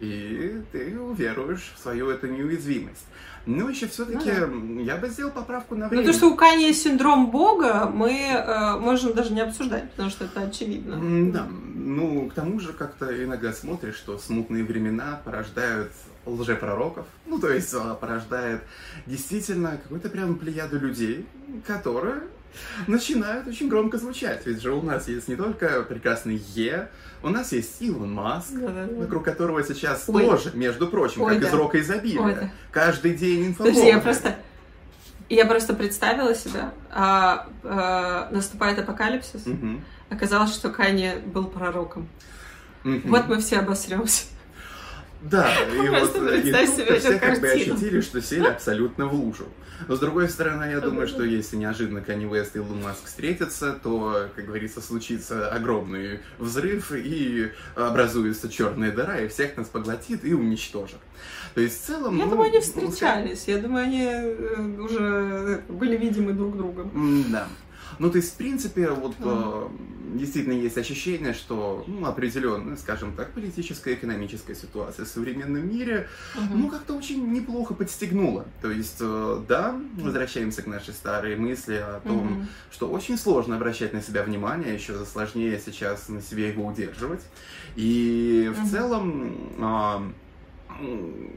и 0.00 0.62
ты 0.72 0.98
уверуешь 0.98 1.72
в 1.76 1.80
свою 1.80 2.10
эту 2.10 2.26
неуязвимость. 2.26 3.06
Ну, 3.46 3.68
еще 3.68 3.86
все-таки 3.86 4.30
ну, 4.32 4.76
да. 4.76 4.82
я 4.82 4.96
бы 4.96 5.08
сделал 5.08 5.32
поправку 5.32 5.74
на 5.74 5.88
время. 5.88 6.04
Ну, 6.04 6.12
то, 6.12 6.16
что 6.16 6.28
у 6.28 6.36
Кани 6.36 6.64
есть 6.64 6.82
синдром 6.82 7.30
Бога, 7.30 7.90
мы 7.92 8.12
э, 8.12 8.78
можем 8.78 9.14
даже 9.14 9.32
не 9.32 9.40
обсуждать, 9.40 9.90
потому 9.92 10.10
что 10.10 10.24
это 10.26 10.42
очевидно. 10.42 11.32
Да, 11.32 11.46
ну, 11.74 12.28
к 12.28 12.34
тому 12.34 12.60
же 12.60 12.72
как-то 12.72 13.24
иногда 13.24 13.52
смотришь, 13.52 13.96
что 13.96 14.18
смутные 14.18 14.62
времена 14.62 15.20
порождают 15.24 15.90
лжепророков, 16.26 17.06
ну, 17.26 17.38
то 17.38 17.50
есть 17.50 17.72
а, 17.74 17.94
порождает 17.94 18.60
действительно 19.06 19.78
какую-то 19.82 20.10
прям 20.10 20.36
плеяду 20.36 20.78
людей, 20.78 21.26
которые 21.66 22.22
начинают 22.86 23.46
очень 23.46 23.68
громко 23.68 23.98
звучать. 23.98 24.46
Ведь 24.46 24.62
же 24.62 24.72
у 24.72 24.82
нас 24.82 25.08
есть 25.08 25.28
не 25.28 25.36
только 25.36 25.82
прекрасный 25.82 26.36
Е, 26.54 26.88
у 27.22 27.28
нас 27.28 27.52
есть 27.52 27.80
Илон 27.80 28.12
Маск, 28.12 28.52
да, 28.52 28.68
да, 28.68 28.86
да. 28.86 28.94
вокруг 28.94 29.24
которого 29.24 29.62
сейчас 29.62 30.04
Ой. 30.08 30.24
тоже, 30.24 30.52
между 30.54 30.88
прочим, 30.88 31.22
Ой, 31.22 31.34
как 31.34 31.42
да. 31.42 31.48
из 31.48 31.52
рока 31.54 31.80
изобилия. 31.80 32.20
Ой, 32.20 32.34
да. 32.34 32.50
Каждый 32.70 33.14
день 33.14 33.48
инфоповоды. 33.48 33.74
Подожди, 33.74 33.88
я 33.88 34.00
просто... 34.00 34.36
Я 35.28 35.46
просто 35.46 35.74
представила 35.74 36.34
себя, 36.34 36.72
а, 36.90 37.46
а, 37.62 38.28
наступает 38.32 38.80
апокалипсис, 38.80 39.46
угу. 39.46 39.80
оказалось, 40.08 40.52
что 40.52 40.70
Кани 40.70 41.12
был 41.24 41.44
пророком. 41.44 42.08
Угу. 42.84 43.02
Вот 43.04 43.28
мы 43.28 43.38
все 43.40 43.58
обосремся. 43.58 44.24
Да, 45.22 45.54
и 45.74 45.88
вот 45.88 46.16
и 46.16 46.52
тут 46.52 46.98
все 46.98 47.18
как 47.18 47.40
бы 47.40 47.50
ощутили, 47.50 48.00
что 48.00 48.22
сели 48.22 48.46
абсолютно 48.46 49.06
в 49.06 49.14
лужу. 49.14 49.46
Но 49.88 49.96
с 49.96 49.98
другой 49.98 50.28
стороны, 50.28 50.64
я 50.64 50.80
думаю, 50.80 51.06
что 51.08 51.22
если 51.24 51.56
неожиданно 51.56 52.02
Канни 52.02 52.26
Уэст 52.26 52.54
и 52.56 52.58
Илон 52.58 52.82
Маск 52.82 53.04
встретятся, 53.04 53.72
то, 53.82 54.28
как 54.36 54.44
говорится, 54.46 54.80
случится 54.80 55.50
огромный 55.50 56.20
взрыв 56.38 56.92
и 56.92 57.50
образуется 57.74 58.48
черная 58.48 58.92
дыра, 58.92 59.20
и 59.20 59.28
всех 59.28 59.56
нас 59.56 59.68
поглотит 59.68 60.24
и 60.24 60.34
уничтожит. 60.34 60.98
То 61.54 61.60
есть 61.60 61.82
в 61.82 61.86
целом... 61.86 62.16
Я 62.18 62.26
ну, 62.26 62.32
думаю, 62.32 62.50
они 62.50 62.60
встречались. 62.60 63.44
Я 63.46 63.58
думаю, 63.58 63.84
они 63.84 64.04
э, 64.04 64.78
уже 64.78 65.62
были 65.68 65.96
видимы 65.96 66.32
друг 66.32 66.56
другом. 66.56 67.24
Да. 67.30 67.48
Ну, 68.00 68.10
то 68.10 68.16
есть, 68.16 68.32
в 68.32 68.36
принципе, 68.36 68.88
вот 68.88 69.14
mm. 69.18 70.16
действительно 70.16 70.54
есть 70.54 70.78
ощущение, 70.78 71.34
что 71.34 71.84
ну, 71.86 72.06
определенная, 72.06 72.76
скажем 72.76 73.12
так, 73.14 73.32
политическая, 73.32 73.92
экономическая 73.92 74.54
ситуация 74.54 75.04
в 75.04 75.08
современном 75.08 75.68
мире, 75.68 76.08
mm-hmm. 76.34 76.54
ну, 76.54 76.68
как-то 76.70 76.94
очень 76.94 77.30
неплохо 77.30 77.74
подстегнула. 77.74 78.46
То 78.62 78.70
есть, 78.70 78.96
э, 79.00 79.42
да, 79.46 79.78
возвращаемся 79.98 80.62
к 80.62 80.66
нашей 80.66 80.94
старой 80.94 81.36
мысли 81.36 81.74
о 81.74 82.00
том, 82.00 82.26
mm-hmm. 82.26 82.72
что 82.72 82.88
очень 82.88 83.18
сложно 83.18 83.56
обращать 83.56 83.92
на 83.92 84.00
себя 84.00 84.22
внимание, 84.22 84.72
еще 84.72 85.04
сложнее 85.04 85.60
сейчас 85.62 86.08
на 86.08 86.22
себе 86.22 86.48
его 86.48 86.64
удерживать. 86.64 87.20
И 87.76 88.50
в 88.50 88.62
mm-hmm. 88.62 88.70
целом... 88.70 90.14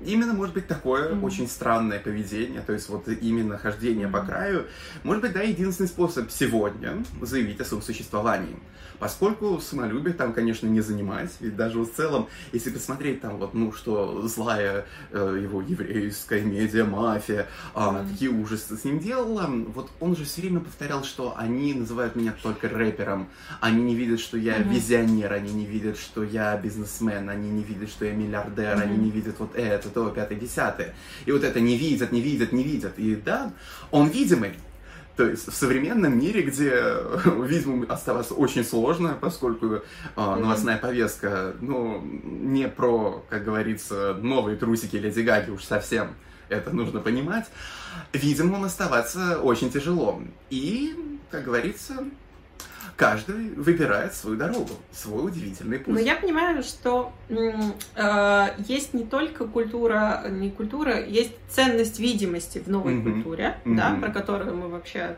Именно 0.06 0.34
может 0.34 0.54
быть 0.54 0.68
такое 0.68 1.10
mm-hmm. 1.10 1.24
очень 1.24 1.48
странное 1.48 2.00
поведение, 2.00 2.62
то 2.62 2.74
есть 2.74 2.90
вот 2.90 3.08
именно 3.08 3.58
хождение 3.58 4.08
mm-hmm. 4.08 4.12
по 4.12 4.22
краю, 4.22 4.68
может 5.04 5.22
быть, 5.22 5.34
да, 5.34 5.42
единственный 5.42 5.88
способ 5.88 6.32
сегодня 6.32 7.04
заявить 7.22 7.60
о 7.62 7.66
своем 7.66 7.84
существовании. 7.84 8.56
Поскольку 9.00 9.60
самолюбие 9.60 10.14
там, 10.14 10.34
конечно, 10.34 10.68
не 10.68 10.82
занимать, 10.82 11.32
ведь 11.40 11.56
даже 11.56 11.80
в 11.80 11.92
целом, 11.92 12.28
если 12.52 12.70
посмотреть 12.70 13.22
там 13.22 13.38
вот, 13.38 13.54
ну, 13.54 13.72
что 13.72 14.28
злая 14.28 14.86
э, 15.12 15.40
его 15.42 15.62
еврейская 15.62 16.42
медиа, 16.42 16.86
мафия, 16.86 17.48
э, 17.76 17.80
mm-hmm. 17.80 18.12
какие 18.12 18.30
ужасы 18.30 18.78
с 18.78 18.84
ним 18.84 19.00
делала, 19.00 19.48
вот 19.48 19.92
он 20.00 20.16
же 20.16 20.26
все 20.26 20.42
время 20.42 20.60
повторял, 20.60 21.04
что 21.04 21.36
они 21.38 21.74
называют 21.74 22.16
меня 22.16 22.34
только 22.42 22.70
рэпером, 22.70 23.30
они 23.62 23.84
не 23.84 23.96
видят, 23.96 24.20
что 24.20 24.38
я 24.38 24.58
mm-hmm. 24.58 24.74
визионер, 24.74 25.34
они 25.34 25.54
не 25.54 25.66
видят, 25.66 25.98
что 25.98 26.24
я 26.24 26.58
бизнесмен, 26.58 27.30
они 27.30 27.50
не 27.50 27.64
видят, 27.64 27.90
что 27.90 28.06
я 28.06 28.14
миллиардер, 28.14 28.78
mm-hmm. 28.78 28.82
они 28.82 28.98
не 28.98 29.12
видят 29.12 29.36
вот 29.40 29.56
это, 29.56 29.90
то, 29.90 30.10
пятое, 30.10 30.38
десятое. 30.38 30.94
И 31.26 31.32
вот 31.32 31.44
это 31.44 31.60
не 31.60 31.78
видят, 31.78 32.12
не 32.12 32.22
видят, 32.22 32.52
не 32.52 32.64
видят. 32.64 32.94
И 32.98 33.16
да, 33.16 33.52
он 33.92 34.10
видимый, 34.10 34.54
то 35.16 35.28
есть 35.28 35.48
в 35.48 35.54
современном 35.54 36.18
мире, 36.20 36.42
где 36.42 36.72
видимым 37.26 37.86
оставаться 37.90 38.34
очень 38.34 38.64
сложно, 38.64 39.18
поскольку 39.20 39.66
э, 39.76 39.82
новостная 40.16 40.78
повестка, 40.78 41.54
ну, 41.62 42.02
не 42.02 42.68
про, 42.68 43.24
как 43.30 43.44
говорится, 43.44 44.16
новые 44.16 44.58
трусики 44.58 44.96
Леди 44.96 45.22
Гаги 45.22 45.52
уж 45.52 45.64
совсем, 45.64 46.16
это 46.50 46.76
нужно 46.76 47.00
понимать, 47.00 47.46
видимым 48.12 48.64
оставаться 48.64 49.40
очень 49.40 49.72
тяжело. 49.72 50.22
И, 50.50 51.20
как 51.30 51.44
говорится, 51.44 52.04
каждый 52.96 53.50
выбирает 53.56 54.14
свою 54.14 54.38
дорогу, 54.38 54.72
свой 54.92 55.28
удивительный 55.28 55.80
путь. 55.80 55.94
Но 55.94 56.00
я 56.00 56.16
понимаю, 56.16 56.64
что 56.64 57.14
э, 57.30 58.48
есть 58.60 58.94
не 58.94 59.04
только 59.04 59.46
культура, 59.46 60.26
не 60.30 60.52
культура, 60.52 61.04
есть 61.04 61.34
ценность 61.50 62.00
видимости 62.00 62.60
в 62.60 62.68
новой 62.68 62.96
mm-hmm. 62.96 63.04
культуре, 63.04 63.58
mm-hmm. 63.66 63.76
да, 63.76 63.98
про 64.00 64.12
которую 64.12 64.58
мы 64.58 64.70
вообще 64.70 65.18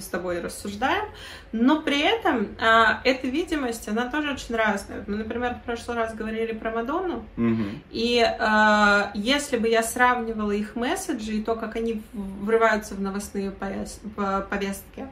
с 0.00 0.06
тобой 0.06 0.40
рассуждаем, 0.40 1.04
но 1.52 1.82
при 1.82 2.00
этом 2.00 2.48
а, 2.58 3.00
эта 3.04 3.26
видимость, 3.26 3.86
она 3.88 4.08
тоже 4.08 4.32
очень 4.32 4.54
разная. 4.54 5.04
Мы, 5.06 5.16
например, 5.16 5.56
в 5.56 5.62
прошлый 5.62 5.98
раз 5.98 6.14
говорили 6.14 6.52
про 6.52 6.70
Мадонну, 6.70 7.26
mm-hmm. 7.36 7.78
и 7.90 8.22
а, 8.22 9.10
если 9.14 9.58
бы 9.58 9.68
я 9.68 9.82
сравнивала 9.82 10.52
их 10.52 10.76
месседжи 10.76 11.32
и 11.32 11.42
то, 11.42 11.56
как 11.56 11.76
они 11.76 12.02
врываются 12.14 12.94
в 12.94 13.00
новостные 13.00 13.50
повестки, 13.50 15.08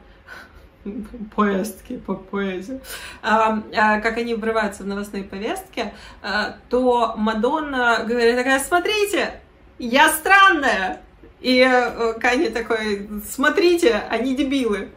повестки 1.35 1.97
по 1.97 2.15
поэзии, 2.15 2.81
а, 3.21 3.61
а, 3.75 3.99
как 3.99 4.17
они 4.17 4.35
врываются 4.35 4.83
в 4.83 4.87
новостные 4.87 5.23
повестки, 5.23 5.93
а, 6.21 6.55
то 6.69 7.15
Мадонна 7.17 8.03
говорит 8.05 8.35
такая, 8.35 8.59
смотрите, 8.59 9.39
я 9.79 10.09
странная. 10.09 11.01
И 11.41 11.59
э, 11.59 12.13
Канни 12.21 12.47
такой, 12.47 13.09
смотрите, 13.29 14.01
они 14.09 14.33
дебилы. 14.33 14.91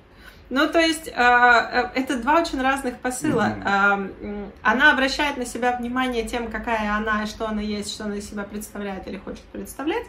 Ну, 0.49 0.68
то 0.68 0.79
есть, 0.79 1.09
это 1.09 2.18
два 2.22 2.40
очень 2.40 2.62
разных 2.62 3.01
посыла. 3.01 3.57
Mm-hmm. 3.64 4.51
Она 4.62 4.92
обращает 4.92 5.38
на 5.38 5.44
себя 5.44 5.77
внимание 5.77 6.25
тем, 6.25 6.49
какая 6.49 6.94
она, 6.94 7.25
и 7.25 7.27
что 7.27 7.49
она 7.49 7.61
есть, 7.61 7.92
что 7.92 8.05
она 8.05 8.18
из 8.18 8.31
себя 8.31 8.44
представляет 8.44 9.09
или 9.09 9.16
хочет 9.16 9.42
представлять 9.46 10.07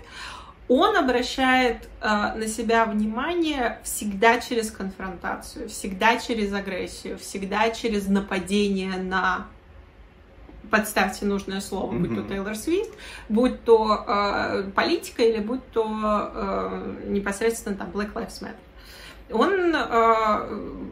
он 0.67 0.97
обращает 0.97 1.87
э, 2.01 2.07
на 2.35 2.47
себя 2.47 2.85
внимание 2.85 3.79
всегда 3.83 4.39
через 4.39 4.69
конфронтацию, 4.71 5.69
всегда 5.69 6.17
через 6.17 6.53
агрессию, 6.53 7.17
всегда 7.17 7.69
через 7.69 8.07
нападение 8.07 8.97
на 8.97 9.47
подставьте 10.69 11.25
нужное 11.25 11.61
слово, 11.61 11.93
mm-hmm. 11.93 11.99
будь 11.99 12.15
то 12.15 12.33
Тейлор 12.33 12.55
Свифт, 12.55 12.91
будь 13.29 13.63
то 13.63 14.03
э, 14.05 14.63
политика 14.75 15.23
или 15.23 15.39
будь 15.39 15.65
то 15.71 15.85
э, 16.33 16.95
непосредственно 17.05 17.77
там 17.77 17.89
Black 17.91 18.11
Lives 18.13 18.41
Matter. 18.41 18.55
Он, 19.31 19.73
э, 19.73 20.89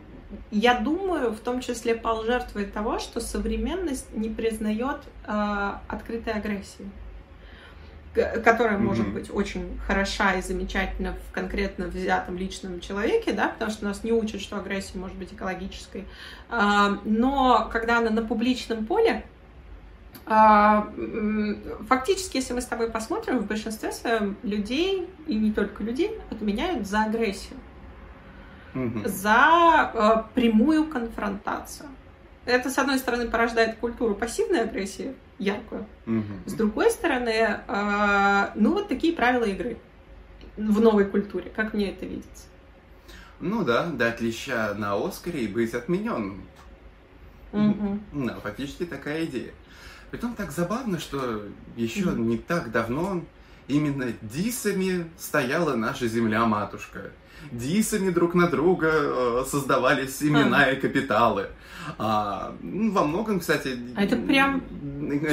я 0.52 0.80
думаю, 0.80 1.32
в 1.32 1.40
том 1.40 1.60
числе 1.60 1.96
пал 1.96 2.24
жертвой 2.24 2.66
того, 2.66 3.00
что 3.00 3.20
современность 3.20 4.14
не 4.14 4.30
признает 4.30 5.02
э, 5.28 5.72
открытой 5.90 6.34
агрессии 6.34 6.90
которая 8.44 8.78
может 8.78 9.08
быть 9.14 9.30
очень 9.34 9.80
хороша 9.86 10.34
и 10.36 10.42
замечательна 10.42 11.16
в 11.30 11.34
конкретно 11.34 11.88
взятом 11.88 12.38
личном 12.38 12.80
человеке, 12.80 13.34
да, 13.34 13.50
потому 13.50 13.72
что 13.72 13.86
нас 13.86 14.04
не 14.04 14.12
учат, 14.12 14.42
что 14.42 14.58
агрессия 14.58 14.98
может 14.98 15.18
быть 15.18 15.34
экологической. 15.34 16.06
А, 16.50 17.00
но 17.04 17.70
когда 17.72 17.98
она 17.98 18.10
на 18.10 18.22
публичном 18.24 18.86
поле, 18.86 19.26
а, 20.26 20.88
фактически, 21.88 22.38
если 22.38 22.54
мы 22.54 22.62
с 22.62 22.66
тобой 22.66 22.90
посмотрим, 22.90 23.40
в 23.40 23.46
большинстве 23.46 23.92
своем 23.92 24.38
людей, 24.44 25.08
и 25.28 25.36
не 25.36 25.52
только 25.52 25.84
людей, 25.84 26.18
отменяют 26.32 26.88
за 26.88 27.04
агрессию, 27.04 27.60
за 29.06 29.36
а, 29.36 30.30
прямую 30.34 30.86
конфронтацию. 30.86 31.90
Это, 32.46 32.70
с 32.70 32.78
одной 32.78 33.00
стороны, 33.00 33.28
порождает 33.28 33.78
культуру 33.78 34.16
пассивной 34.16 34.62
агрессии, 34.62 35.16
яркую. 35.40 35.88
Угу. 36.06 36.24
С 36.46 36.54
другой 36.54 36.92
стороны, 36.92 37.30
э, 37.30 38.50
ну 38.56 38.74
вот 38.74 38.88
такие 38.88 39.14
правила 39.14 39.46
игры 39.46 39.78
в 40.58 40.80
новой 40.80 41.06
культуре. 41.06 41.52
Как 41.56 41.74
мне 41.74 41.92
это 41.92 42.06
видится? 42.06 42.44
Ну 43.40 43.64
да, 43.64 43.88
дать 43.88 44.22
леща 44.22 44.74
на 44.76 44.96
Оскаре 44.96 45.42
и 45.42 45.48
быть 45.48 45.74
отмененным. 45.74 46.46
Угу. 47.52 48.00
Да, 48.14 48.36
фактически 48.42 48.86
такая 48.86 49.26
идея. 49.26 49.52
Притом 50.12 50.36
так 50.36 50.52
забавно, 50.52 51.00
что 51.00 51.44
еще 51.76 52.10
угу. 52.10 52.22
не 52.22 52.38
так 52.38 52.72
давно 52.72 53.24
именно 53.68 54.14
дисами 54.22 55.10
стояла 55.18 55.76
наша 55.76 56.08
земля-матушка. 56.08 57.12
Дисами 57.52 58.10
друг 58.10 58.34
на 58.34 58.48
друга 58.48 58.90
э, 58.92 59.44
создавались 59.48 60.22
имена 60.22 60.72
и 60.72 60.76
капиталы. 60.80 61.48
А, 61.98 62.56
ну, 62.62 62.92
во 62.92 63.04
многом, 63.04 63.40
кстати... 63.40 63.78
А 63.96 64.04
это 64.04 64.18
прям... 64.18 64.64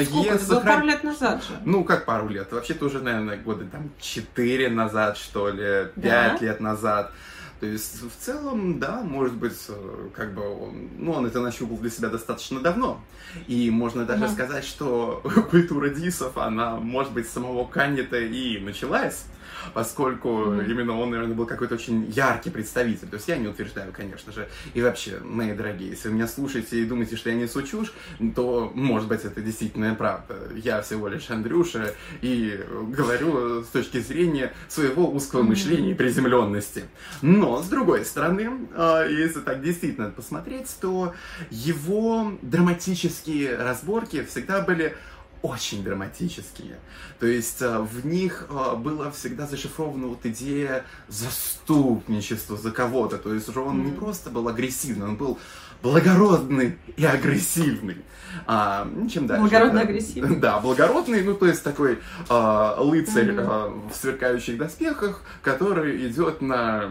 Сколько? 0.05 0.35
Это 0.35 0.45
было 0.45 0.59
пару 0.59 0.85
лет 0.85 1.03
назад 1.03 1.43
же. 1.43 1.53
Ну, 1.65 1.83
как 1.83 2.05
пару 2.05 2.29
лет? 2.29 2.51
Вообще-то 2.51 2.85
уже, 2.85 3.01
наверное, 3.01 3.37
года 3.37 3.65
там 3.65 3.89
4 3.99 4.69
назад, 4.69 5.17
что 5.17 5.49
ли, 5.49 5.89
5 5.95 5.95
да? 5.95 6.37
лет 6.39 6.59
назад. 6.59 7.11
То 7.59 7.67
есть, 7.67 8.01
в 8.01 8.11
целом, 8.19 8.77
да, 8.77 9.01
может 9.01 9.35
быть, 9.35 9.57
э, 9.69 10.09
как 10.13 10.33
бы 10.33 10.41
он, 10.45 10.89
ну, 10.97 11.13
он 11.13 11.25
это 11.25 11.39
нащупал 11.39 11.77
для 11.77 11.89
себя 11.89 12.09
достаточно 12.09 12.59
давно. 12.59 13.01
И 13.47 13.71
можно 13.71 14.05
даже 14.05 14.25
mm 14.25 14.33
сказать, 14.33 14.65
что 14.65 15.21
культура 15.49 15.89
дисов, 15.89 16.37
она, 16.37 16.75
может 16.75 17.13
быть, 17.13 17.27
самого 17.27 17.65
Каньета 17.65 18.19
и 18.19 18.59
началась 18.59 19.25
поскольку 19.73 20.29
mm-hmm. 20.29 20.69
именно 20.69 20.99
он, 20.99 21.11
наверное, 21.11 21.35
был 21.35 21.45
какой-то 21.45 21.75
очень 21.75 22.05
яркий 22.11 22.49
представитель. 22.49 23.07
То 23.07 23.15
есть 23.15 23.27
я 23.27 23.37
не 23.37 23.47
утверждаю, 23.47 23.91
конечно 23.91 24.31
же. 24.31 24.47
И 24.73 24.81
вообще, 24.81 25.19
мои 25.23 25.53
дорогие, 25.53 25.91
если 25.91 26.09
вы 26.09 26.15
меня 26.15 26.27
слушаете 26.27 26.81
и 26.81 26.85
думаете, 26.85 27.15
что 27.15 27.29
я 27.29 27.35
несу 27.35 27.61
чушь, 27.63 27.93
то, 28.35 28.71
может 28.73 29.07
быть, 29.07 29.23
это 29.23 29.41
действительно 29.41 29.95
правда. 29.95 30.35
Я 30.55 30.81
всего 30.81 31.07
лишь 31.07 31.29
Андрюша 31.29 31.93
и 32.21 32.59
говорю 32.89 33.63
с 33.63 33.67
точки 33.67 33.99
зрения 33.99 34.53
своего 34.67 35.09
узкого 35.09 35.43
мышления 35.43 35.91
и 35.91 35.93
приземленности. 35.93 36.83
Но, 37.21 37.61
с 37.61 37.67
другой 37.67 38.05
стороны, 38.05 38.67
а, 38.75 39.05
если 39.07 39.39
так 39.39 39.61
действительно 39.61 40.09
посмотреть, 40.09 40.75
то 40.81 41.13
его 41.49 42.33
драматические 42.41 43.55
разборки 43.57 44.23
всегда 44.23 44.61
были 44.61 44.95
очень 45.43 45.83
драматические. 45.83 46.79
То 47.19 47.27
есть 47.27 47.61
э, 47.61 47.77
в 47.79 48.05
них 48.05 48.47
э, 48.49 48.75
была 48.77 49.11
всегда 49.11 49.45
зашифрована 49.45 50.07
вот 50.07 50.25
идея 50.25 50.85
заступничества 51.09 52.57
за 52.57 52.71
кого-то. 52.71 53.17
То 53.17 53.33
есть 53.33 53.49
он 53.49 53.81
mm-hmm. 53.81 53.85
не 53.85 53.91
просто 53.91 54.29
был 54.29 54.47
агрессивный, 54.47 55.05
он 55.05 55.17
был 55.17 55.37
благородный 55.83 56.77
и 56.95 57.05
агрессивный. 57.05 57.97
А, 58.47 58.87
ну, 58.91 59.07
чем 59.07 59.27
дальше? 59.27 59.41
Благородно-агрессивный. 59.43 60.37
Да, 60.37 60.59
благородный, 60.59 61.21
ну 61.23 61.35
то 61.35 61.45
есть 61.45 61.63
такой 61.63 61.99
а, 62.29 62.77
лыцарь 62.79 63.29
mm-hmm. 63.29 63.47
а, 63.47 63.89
в 63.91 63.95
сверкающих 63.95 64.57
доспехах, 64.57 65.21
который 65.41 66.07
идет 66.07 66.41
на 66.41 66.89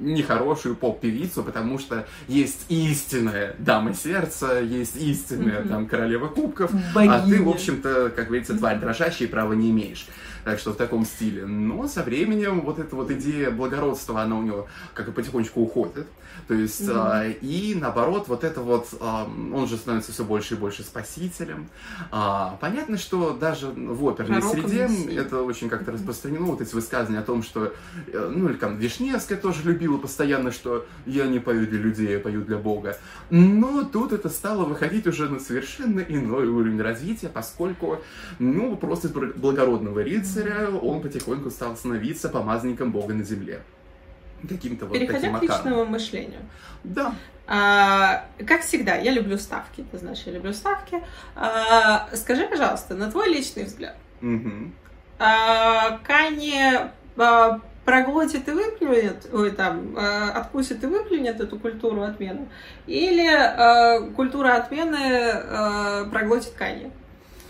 нехорошую 0.00 0.76
поп-певицу, 0.76 1.42
потому 1.42 1.78
что 1.78 2.06
есть 2.28 2.66
истинная 2.68 3.56
дама 3.58 3.94
сердца, 3.94 4.60
есть 4.60 4.96
истинная 4.96 5.62
mm-hmm. 5.62 5.68
там 5.68 5.86
королева 5.86 6.28
кубков, 6.28 6.70
Богиня. 6.94 7.14
а 7.14 7.26
ты, 7.26 7.42
в 7.42 7.48
общем-то, 7.48 8.12
как 8.14 8.26
говорится, 8.26 8.56
тварь 8.56 8.78
дрожащая 8.78 9.28
и 9.28 9.30
права 9.30 9.54
не 9.54 9.70
имеешь. 9.70 10.06
Так 10.44 10.58
что 10.58 10.72
в 10.72 10.76
таком 10.76 11.06
стиле. 11.06 11.46
Но 11.46 11.86
со 11.86 12.02
временем 12.02 12.62
вот 12.62 12.80
эта 12.80 12.96
вот 12.96 13.10
идея 13.12 13.50
благородства, 13.50 14.22
она 14.22 14.36
у 14.36 14.42
него 14.42 14.66
как 14.92 15.08
и 15.08 15.12
потихонечку 15.12 15.60
уходит. 15.60 16.08
То 16.48 16.54
есть, 16.54 16.82
mm-hmm. 16.82 17.38
и 17.40 17.74
наоборот, 17.74 18.28
вот 18.28 18.44
это 18.44 18.60
вот, 18.60 18.88
а, 19.00 19.24
он 19.24 19.66
же 19.66 19.76
становится 19.76 20.12
все 20.12 20.24
больше 20.24 20.54
и 20.54 20.56
больше 20.56 20.82
спасителем. 20.82 21.68
А, 22.10 22.58
понятно, 22.60 22.98
что 22.98 23.32
даже 23.32 23.68
в 23.68 24.08
оперной 24.08 24.40
Пророком 24.40 24.68
среде 24.68 24.88
Мессии. 24.88 25.18
это 25.18 25.42
очень 25.42 25.68
как-то 25.68 25.92
распространено, 25.92 26.46
вот 26.46 26.60
эти 26.60 26.74
высказывания 26.74 27.20
о 27.20 27.22
том, 27.22 27.42
что, 27.42 27.72
э, 28.06 28.32
ну, 28.34 28.48
или 28.48 28.56
там 28.56 28.76
Вишневская 28.76 29.38
тоже 29.38 29.62
любила 29.64 29.98
постоянно, 29.98 30.50
что 30.50 30.86
я 31.06 31.26
не 31.26 31.38
пою 31.38 31.66
для 31.66 31.78
людей, 31.78 32.12
я 32.12 32.18
пою 32.18 32.42
для 32.42 32.58
Бога. 32.58 32.98
Но 33.30 33.84
тут 33.84 34.12
это 34.12 34.28
стало 34.28 34.64
выходить 34.64 35.06
уже 35.06 35.28
на 35.28 35.40
совершенно 35.40 36.00
иной 36.00 36.48
уровень 36.48 36.80
развития, 36.80 37.28
поскольку, 37.28 38.00
ну, 38.38 38.76
просто 38.76 39.08
благородного 39.08 40.02
рыцаря 40.02 40.70
он 40.70 41.02
потихоньку 41.02 41.50
стал 41.50 41.76
становиться 41.76 42.28
помазанником 42.28 42.92
Бога 42.92 43.14
на 43.14 43.24
земле 43.24 43.62
каким-то 44.48 44.86
вот 44.86 44.98
Переходя 44.98 45.32
таким 45.32 45.38
к 45.38 45.42
личному 45.42 45.84
мышлению. 45.84 46.40
Да. 46.84 47.14
А, 47.46 48.24
как 48.46 48.62
всегда, 48.62 48.96
я 48.96 49.12
люблю 49.12 49.36
ставки. 49.38 49.84
Ты 49.90 49.98
знаешь, 49.98 50.22
я 50.26 50.32
люблю 50.32 50.52
ставки. 50.52 51.02
А, 51.34 52.08
скажи, 52.14 52.46
пожалуйста, 52.46 52.94
на 52.94 53.10
твой 53.10 53.28
личный 53.28 53.64
взгляд, 53.64 53.96
угу. 54.20 54.70
а, 55.18 55.98
Кани 56.04 56.54
а, 57.16 57.60
проглотит 57.84 58.48
и 58.48 58.52
выплюнет, 58.52 59.26
ой, 59.32 59.50
там, 59.50 59.94
а, 59.96 60.30
откусит 60.30 60.82
и 60.84 60.86
выплюнет 60.86 61.40
эту 61.40 61.58
культуру 61.58 62.02
отмены, 62.02 62.48
или 62.86 63.28
а, 63.28 64.00
культура 64.14 64.56
отмены 64.56 64.96
а, 64.98 66.04
проглотит 66.10 66.52
Кани? 66.52 66.90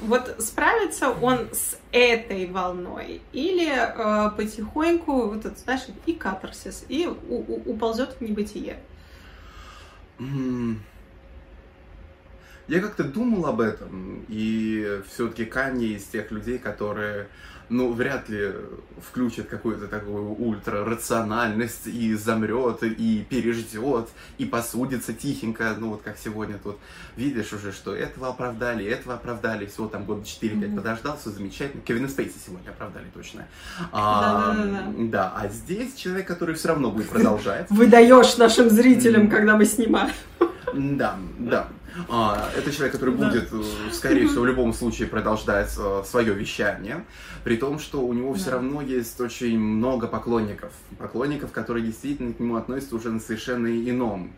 Вот 0.02 0.36
справится 0.40 1.10
он 1.10 1.48
с 1.52 1.78
этой 1.92 2.46
волной 2.46 3.22
или 3.32 3.68
э, 3.68 4.30
потихоньку, 4.36 5.28
вот 5.28 5.44
это, 5.44 5.58
знаешь, 5.58 5.82
и 6.06 6.12
катарсис, 6.12 6.84
и 6.88 7.06
у, 7.06 7.34
у, 7.34 7.62
уползет 7.70 8.16
в 8.18 8.20
небытие? 8.20 8.78
Я 12.68 12.80
как-то 12.80 13.04
думал 13.04 13.46
об 13.46 13.60
этом, 13.60 14.24
и 14.28 15.00
все-таки 15.08 15.44
Канье 15.44 15.96
из 15.96 16.04
тех 16.04 16.30
людей, 16.30 16.58
которые 16.58 17.28
ну, 17.72 17.90
вряд 17.92 18.28
ли 18.28 18.52
включит 19.00 19.48
какую-то 19.48 19.88
такую 19.88 20.34
ультра-рациональность 20.34 21.86
и 21.86 22.14
замрет, 22.14 22.82
и 22.82 23.24
переждет, 23.28 24.08
и 24.38 24.44
посудится 24.44 25.12
тихенько, 25.14 25.74
ну, 25.78 25.90
вот 25.90 26.02
как 26.02 26.18
сегодня 26.18 26.58
тут 26.62 26.78
видишь 27.16 27.52
уже, 27.52 27.72
что 27.72 27.94
этого 27.94 28.28
оправдали, 28.28 28.84
этого 28.84 29.14
оправдали, 29.14 29.66
всего 29.66 29.88
там 29.88 30.04
года 30.04 30.20
4-5 30.20 30.40
mm-hmm. 30.40 30.76
подождал, 30.76 31.16
все 31.18 31.30
замечательно. 31.30 31.82
Кевина 31.82 32.08
Спейси 32.08 32.36
сегодня 32.46 32.70
оправдали 32.70 33.06
точно. 33.14 33.46
А, 33.90 34.54
да, 34.98 35.32
а 35.34 35.48
здесь 35.48 35.94
человек, 35.94 36.26
который 36.26 36.54
все 36.54 36.68
равно 36.68 36.90
будет 36.90 37.08
продолжать. 37.08 37.70
Выдаешь 37.70 38.36
нашим 38.36 38.68
зрителям, 38.68 39.30
когда 39.30 39.56
мы 39.56 39.64
снимаем. 39.64 40.12
Да, 40.74 41.16
да. 41.38 41.68
А, 42.08 42.50
это 42.56 42.72
человек, 42.72 42.92
который 42.92 43.14
будет, 43.14 43.52
э, 43.52 43.62
скорее 43.92 44.26
всего, 44.26 44.42
в 44.42 44.46
любом 44.46 44.72
случае 44.72 45.08
продолжать 45.08 45.72
э, 45.78 46.02
свое 46.06 46.32
вещание, 46.34 47.04
при 47.44 47.56
том, 47.56 47.78
что 47.78 48.00
у 48.00 48.12
него 48.12 48.34
все 48.34 48.50
равно 48.50 48.80
есть 48.82 49.20
очень 49.20 49.58
много 49.58 50.06
поклонников. 50.06 50.72
Поклонников, 50.98 51.52
которые 51.52 51.84
действительно 51.84 52.32
к 52.32 52.40
нему 52.40 52.56
относятся 52.56 52.96
уже 52.96 53.10
на 53.10 53.20
совершенно 53.20 53.66
ином 53.66 54.32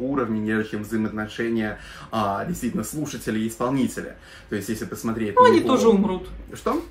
уровне, 0.00 0.40
нежели 0.40 0.64
чем 0.64 0.82
взаимоотношения 0.82 1.78
а, 2.10 2.44
действительно 2.44 2.84
слушателя 2.84 3.38
и 3.38 3.48
исполнителя. 3.48 4.16
То 4.48 4.56
есть, 4.56 4.68
если 4.68 4.84
посмотреть... 4.84 5.34
Ну, 5.34 5.44
они 5.44 5.60
него... 5.60 5.68
тоже 5.68 5.88
умрут. 5.88 6.28
Что? 6.54 6.82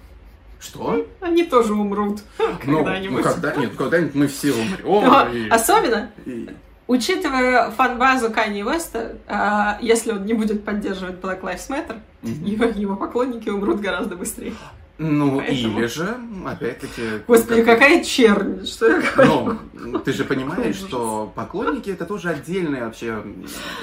Что? 0.59 1.05
Они 1.19 1.43
тоже 1.43 1.73
умрут. 1.73 2.21
Ну, 2.65 2.77
когда-нибудь. 2.77 3.17
Ну, 3.17 3.23
когда, 3.23 3.55
нет, 3.55 3.75
когда-нибудь 3.75 4.15
мы 4.15 4.27
все 4.27 4.53
умрем. 4.53 5.33
И... 5.33 5.49
Особенно, 5.49 6.11
и... 6.25 6.49
Учитывая 6.87 7.71
фан-базу 7.71 8.29
Канье 8.31 8.65
Уэста, 8.65 9.17
а, 9.27 9.77
если 9.81 10.11
он 10.11 10.25
не 10.25 10.33
будет 10.33 10.65
поддерживать 10.65 11.15
Black 11.15 11.41
Lives 11.41 11.69
Matter, 11.69 11.99
mm-hmm. 12.21 12.43
его, 12.45 12.65
его 12.65 12.95
поклонники 12.95 13.49
умрут 13.49 13.79
гораздо 13.79 14.15
быстрее. 14.15 14.53
Ну, 14.97 15.37
Поэтому... 15.39 15.79
или 15.79 15.87
же, 15.87 16.17
опять-таки... 16.45 17.01
Господи, 17.25 17.63
как... 17.63 17.79
какая 17.79 18.03
чернь, 18.03 18.65
что 18.65 18.87
я 18.87 19.01
говорю? 19.01 19.59
Ну, 19.73 19.99
ты 19.99 20.13
же 20.13 20.23
понимаешь, 20.23 20.75
что 20.75 21.31
поклонники 21.33 21.89
это 21.89 22.05
тоже 22.05 22.29
отдельная 22.29 22.85
вообще 22.85 23.23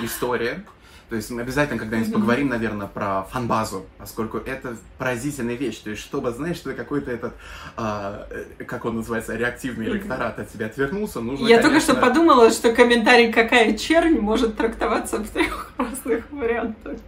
история. 0.02 0.64
То 1.10 1.16
есть 1.16 1.28
мы 1.30 1.42
обязательно 1.42 1.76
когда-нибудь 1.76 2.10
mm-hmm. 2.10 2.14
поговорим, 2.14 2.48
наверное, 2.48 2.86
про 2.86 3.24
фанбазу, 3.24 3.84
поскольку 3.98 4.38
это 4.38 4.76
поразительная 4.96 5.56
вещь. 5.56 5.78
То 5.78 5.90
есть, 5.90 6.02
чтобы, 6.02 6.30
знаешь, 6.30 6.56
что 6.56 6.72
какой-то 6.72 7.10
этот, 7.10 7.32
а, 7.76 8.28
э, 8.30 8.64
как 8.64 8.84
он 8.84 8.94
называется, 8.94 9.34
реактивный 9.34 9.86
электорат 9.86 10.38
от 10.38 10.52
тебя 10.52 10.66
отвернулся, 10.66 11.18
нужно, 11.18 11.48
Я 11.48 11.56
конечно... 11.56 11.68
только 11.68 11.80
что 11.80 11.94
подумала, 12.00 12.50
что 12.52 12.72
комментарий 12.72 13.32
«какая 13.32 13.76
чернь» 13.76 14.20
может 14.20 14.56
трактоваться 14.56 15.18
в 15.18 15.28
трех 15.28 15.72
разных 15.78 16.30
вариантах. 16.30 16.98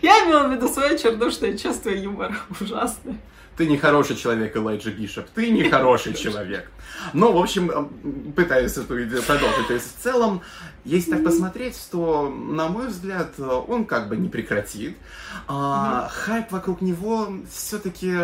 Я 0.00 0.24
имела 0.24 0.48
в 0.48 0.52
виду 0.52 0.66
свое 0.66 0.98
чернушное 0.98 1.56
чувство 1.56 1.90
юмора. 1.90 2.34
Ужасное. 2.60 3.16
Ты 3.56 3.66
не 3.66 3.76
хороший 3.76 4.16
человек, 4.16 4.56
Элайджа 4.56 4.90
Бишоп. 4.90 5.26
Ты 5.34 5.50
не 5.50 5.68
хороший 5.68 6.14
человек. 6.14 6.70
Ну, 7.12 7.32
в 7.32 7.38
общем, 7.38 7.70
э, 7.70 8.32
пытаюсь 8.32 8.76
эту 8.76 9.02
идею 9.04 9.22
продолжить. 9.22 9.66
То 9.68 9.74
есть, 9.74 9.98
в 9.98 10.02
целом, 10.02 10.40
если 10.84 11.12
так 11.12 11.24
посмотреть, 11.24 11.76
то, 11.90 12.28
на 12.28 12.68
мой 12.68 12.88
взгляд, 12.88 13.38
он 13.38 13.84
как 13.84 14.08
бы 14.08 14.16
не 14.16 14.28
прекратит. 14.28 14.96
А, 15.48 16.08
хайп 16.10 16.50
вокруг 16.50 16.80
него 16.80 17.28
все-таки 17.50 18.14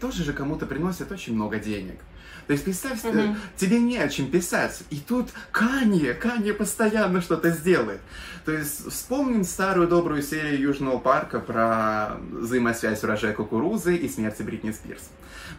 тоже 0.00 0.24
же 0.24 0.32
кому-то 0.32 0.66
приносит 0.66 1.12
очень 1.12 1.34
много 1.34 1.58
денег. 1.58 2.00
То 2.46 2.52
есть 2.52 2.64
представь, 2.64 3.04
угу. 3.04 3.36
тебе 3.56 3.78
не 3.78 3.98
о 3.98 4.08
чем 4.08 4.30
писать. 4.30 4.82
И 4.90 4.96
тут 4.96 5.30
Канье, 5.50 6.14
Канье 6.14 6.54
постоянно 6.54 7.20
что-то 7.20 7.50
сделает. 7.50 8.00
То 8.44 8.52
есть 8.52 8.88
вспомним 8.90 9.44
старую 9.44 9.88
добрую 9.88 10.22
серию 10.22 10.60
Южного 10.60 10.98
парка 10.98 11.38
про 11.38 12.16
взаимосвязь 12.30 13.02
урожая 13.04 13.32
кукурузы 13.34 13.96
и 13.96 14.08
смерти 14.08 14.42
Бритни 14.42 14.72
Спирс. 14.72 15.02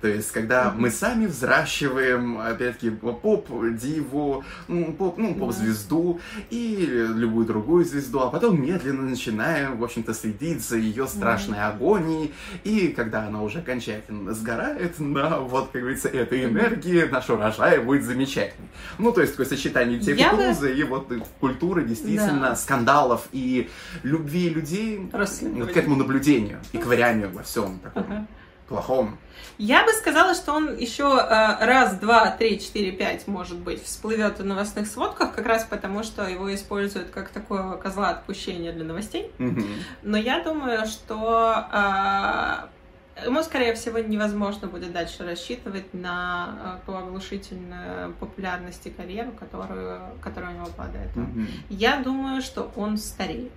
То 0.04 0.10
есть, 0.10 0.32
когда 0.32 0.66
mm-hmm. 0.66 0.80
мы 0.80 0.92
сами 0.92 1.26
взращиваем, 1.28 2.38
опять-таки, 2.38 2.90
поп-диву, 2.90 4.44
ну, 4.68 4.92
поп, 4.92 5.18
ну, 5.18 5.34
поп-звезду 5.34 6.20
и 6.50 7.08
любую 7.16 7.46
другую 7.46 7.86
звезду, 7.86 8.20
а 8.20 8.30
потом 8.30 8.62
медленно 8.62 9.04
начинаем, 9.04 9.78
в 9.78 9.84
общем-то, 9.86 10.14
следить 10.14 10.62
за 10.62 10.76
ее 10.76 11.08
страшной 11.08 11.60
mm-hmm. 11.60 11.76
агонией, 11.76 12.34
и 12.66 12.90
когда 12.90 13.28
она 13.28 13.44
уже 13.44 13.60
окончательно 13.60 14.34
сгорает, 14.34 15.00
на, 15.00 15.40
вот, 15.40 15.70
как 15.72 15.80
говорится, 15.80 16.10
этой 16.10 16.44
энергии, 16.44 17.04
наш 17.10 17.30
урожай 17.30 17.80
будет 17.80 18.04
замечательный. 18.04 18.68
Ну, 18.98 19.14
то 19.14 19.22
есть, 19.22 19.32
такое 19.38 19.46
сочетание 19.46 20.00
кукурузы 20.00 20.68
бы... 20.68 20.80
и 20.80 20.84
вот 20.84 21.14
культуры, 21.40 21.86
действительно, 21.86 22.50
да. 22.50 22.56
скандалов 22.58 23.30
и 23.32 23.70
любви 24.02 24.50
людей 24.50 25.10
вот, 25.14 25.72
к 25.72 25.78
этому 25.78 25.96
наблюдению 25.96 26.60
и 26.74 26.78
к 26.78 26.86
варянию 26.88 27.32
во 27.32 27.44
всем 27.44 27.80
таком. 27.80 28.04
Uh-huh 28.04 28.26
плохом. 28.74 29.18
Я 29.60 29.86
бы 29.86 29.92
сказала, 29.92 30.34
что 30.34 30.54
он 30.54 30.76
еще 30.76 31.04
э, 31.04 31.66
раз, 31.66 31.98
два, 31.98 32.32
три, 32.32 32.60
четыре, 32.60 32.92
пять, 32.92 33.28
может 33.28 33.60
быть, 33.60 33.84
всплывет 33.84 34.40
в 34.40 34.46
новостных 34.46 34.88
сводках, 34.88 35.36
как 35.36 35.46
раз 35.46 35.64
потому, 35.64 36.02
что 36.02 36.28
его 36.28 36.54
используют 36.54 37.12
как 37.12 37.30
такое 37.30 37.78
козла 37.78 38.10
отпущения 38.10 38.74
для 38.74 38.84
новостей. 38.84 39.32
Mm-hmm. 39.38 39.66
Но 40.02 40.18
я 40.18 40.44
думаю, 40.44 40.88
что 40.88 41.68
э, 41.72 43.26
ему, 43.28 43.44
скорее 43.44 43.76
всего, 43.76 44.00
невозможно 44.00 44.68
будет 44.68 44.92
дальше 44.92 45.24
рассчитывать 45.24 45.94
на 45.94 46.80
э, 46.84 46.86
ту 46.88 46.96
оглушительную 46.96 48.14
популярность 48.14 48.88
и 48.88 48.90
карьеру, 48.90 49.34
которую, 49.40 50.02
которая 50.20 50.56
у 50.56 50.56
него 50.56 50.70
падает. 50.76 51.16
Mm-hmm. 51.16 51.48
Я 51.70 51.98
думаю, 51.98 52.42
что 52.42 52.72
он 52.76 52.98
стареет. 52.98 53.52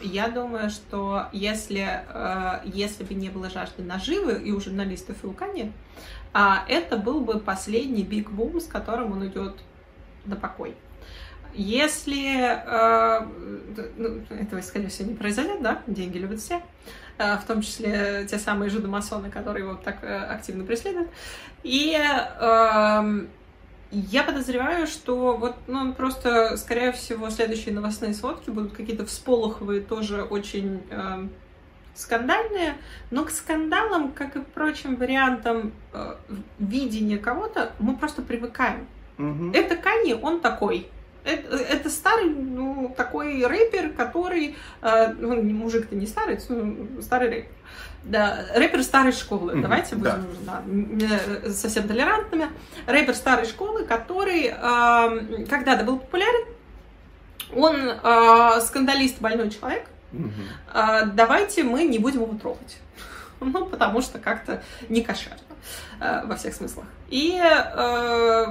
Я 0.00 0.28
думаю, 0.28 0.70
что 0.70 1.26
если, 1.32 2.04
э, 2.08 2.60
если 2.64 3.04
бы 3.04 3.14
не 3.14 3.30
было 3.30 3.48
жажды 3.48 3.82
наживы 3.82 4.34
и 4.42 4.50
у 4.52 4.60
журналистов 4.60 5.16
и 5.22 5.26
у 5.26 5.32
Кани, 5.32 5.72
а 6.32 6.64
это 6.68 6.96
был 6.96 7.20
бы 7.20 7.38
последний 7.38 8.02
биг 8.02 8.30
бум, 8.30 8.60
с 8.60 8.66
которым 8.66 9.12
он 9.12 9.26
идет 9.26 9.56
на 10.24 10.36
покой. 10.36 10.74
Если 11.54 12.36
э, 12.36 13.26
ну, 13.96 14.22
этого, 14.30 14.60
скорее 14.62 14.88
всего, 14.88 15.10
не 15.10 15.14
произойдет, 15.14 15.62
да, 15.62 15.82
деньги 15.86 16.18
любят 16.18 16.40
все, 16.40 16.60
э, 17.18 17.36
в 17.36 17.44
том 17.44 17.62
числе 17.62 18.26
те 18.28 18.38
самые 18.38 18.70
жидомасоны, 18.70 19.30
которые 19.30 19.64
его 19.64 19.76
так 19.76 20.02
активно 20.02 20.64
преследуют. 20.64 21.10
И 21.62 21.94
эм, 21.94 23.28
я 23.94 24.24
подозреваю, 24.24 24.86
что 24.86 25.36
вот, 25.36 25.54
ну, 25.66 25.92
просто, 25.92 26.56
скорее 26.56 26.92
всего, 26.92 27.30
следующие 27.30 27.74
новостные 27.74 28.14
сводки 28.14 28.50
будут 28.50 28.72
какие-то 28.72 29.06
всполоховые, 29.06 29.80
тоже 29.80 30.22
очень 30.22 30.82
э, 30.90 31.28
скандальные, 31.94 32.74
но 33.10 33.24
к 33.24 33.30
скандалам, 33.30 34.12
как 34.12 34.36
и 34.36 34.40
прочим 34.40 34.96
вариантам 34.96 35.72
э, 35.92 36.16
видения 36.58 37.18
кого-то, 37.18 37.72
мы 37.78 37.96
просто 37.96 38.22
привыкаем. 38.22 38.86
Угу. 39.18 39.52
Это 39.54 39.76
Кани, 39.76 40.14
он 40.14 40.40
такой. 40.40 40.88
Это, 41.24 41.56
это 41.56 41.88
старый, 41.88 42.28
ну, 42.28 42.94
такой 42.96 43.46
рэпер, 43.46 43.90
который, 43.90 44.56
э, 44.82 45.12
ну, 45.18 45.42
мужик-то 45.42 45.94
не 45.94 46.06
старый, 46.06 46.38
ну, 46.48 47.00
старый 47.00 47.30
рэпер 47.30 47.48
да, 48.04 48.44
рэпер 48.54 48.82
старой 48.82 49.12
школы, 49.12 49.52
mm-hmm, 49.52 49.62
давайте 49.62 49.96
будем 49.96 50.26
да. 50.44 50.62
Да, 50.66 51.50
совсем 51.50 51.88
толерантными. 51.88 52.48
Рэпер 52.86 53.14
старой 53.14 53.46
школы, 53.46 53.86
который 53.86 54.48
э, 54.48 55.46
когда-то 55.48 55.84
был 55.84 55.98
популярен, 55.98 56.46
он 57.54 57.76
э, 57.76 58.60
скандалист, 58.60 59.20
больной 59.20 59.50
человек. 59.50 59.86
Mm-hmm. 60.12 60.30
Э, 60.74 61.06
давайте 61.14 61.62
мы 61.62 61.84
не 61.84 61.98
будем 61.98 62.22
его 62.22 62.34
трогать. 62.38 62.78
Ну, 63.40 63.66
потому 63.66 64.00
что 64.00 64.18
как-то 64.18 64.62
не 64.88 65.02
кошерно 65.02 65.36
э, 65.36 65.53
во 66.00 66.36
всех 66.36 66.54
смыслах. 66.54 66.86
И 67.08 67.38
э, 67.38 68.46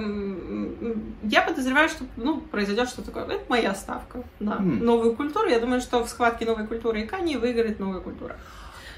я 1.23 1.41
подозреваю, 1.41 1.89
что 1.89 2.05
ну, 2.15 2.39
произойдет 2.39 2.89
что-то 2.89 3.11
такое. 3.11 3.35
Это 3.35 3.45
моя 3.49 3.75
ставка 3.75 4.23
на 4.39 4.53
mm. 4.53 4.83
новую 4.83 5.15
культуру. 5.15 5.49
Я 5.49 5.59
думаю, 5.59 5.81
что 5.81 6.03
в 6.03 6.09
схватке 6.09 6.45
новой 6.45 6.65
культуры 6.67 7.01
и 7.01 7.05
Кани 7.05 7.37
выиграет 7.37 7.79
новая 7.79 7.99
культура. 7.99 8.37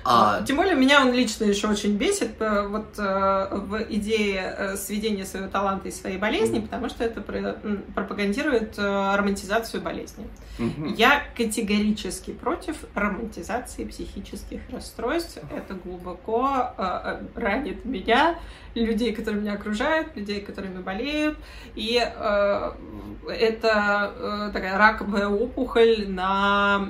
А... 0.08 0.44
Тем 0.44 0.58
более 0.58 0.76
меня 0.76 1.02
он 1.02 1.12
лично 1.14 1.46
еще 1.46 1.68
очень 1.68 1.98
бесит 1.98 2.40
э, 2.40 2.68
вот 2.68 2.94
э, 3.00 3.48
в 3.56 3.86
идее 3.90 4.56
э, 4.56 4.78
сведения 4.78 5.26
своего 5.26 5.50
таланта 5.50 5.88
и 5.88 5.92
своей 5.92 6.18
болезни, 6.18 6.60
потому 6.60 6.90
что 6.90 7.04
это 7.04 7.22
пропагандирует 7.22 8.78
романтизацию 8.78 9.82
болезни. 9.82 10.28
Угу. 10.60 10.94
Я 10.96 11.24
категорически 11.36 12.32
против 12.32 12.78
романтизации 12.94 13.84
психических 13.86 14.62
расстройств. 14.70 15.40
Это 15.50 15.74
глубоко 15.74 16.72
ранит 17.36 17.84
меня, 17.84 18.38
людей, 18.84 19.14
которые 19.14 19.42
меня 19.42 19.54
окружают, 19.54 20.16
людей, 20.16 20.42
которыми 20.42 20.82
болеют. 20.82 21.38
И 21.76 21.98
э, 21.98 22.72
это 23.30 24.14
э, 24.16 24.50
такая 24.54 24.78
раковая 24.78 25.28
опухоль 25.28 26.08
на 26.10 26.90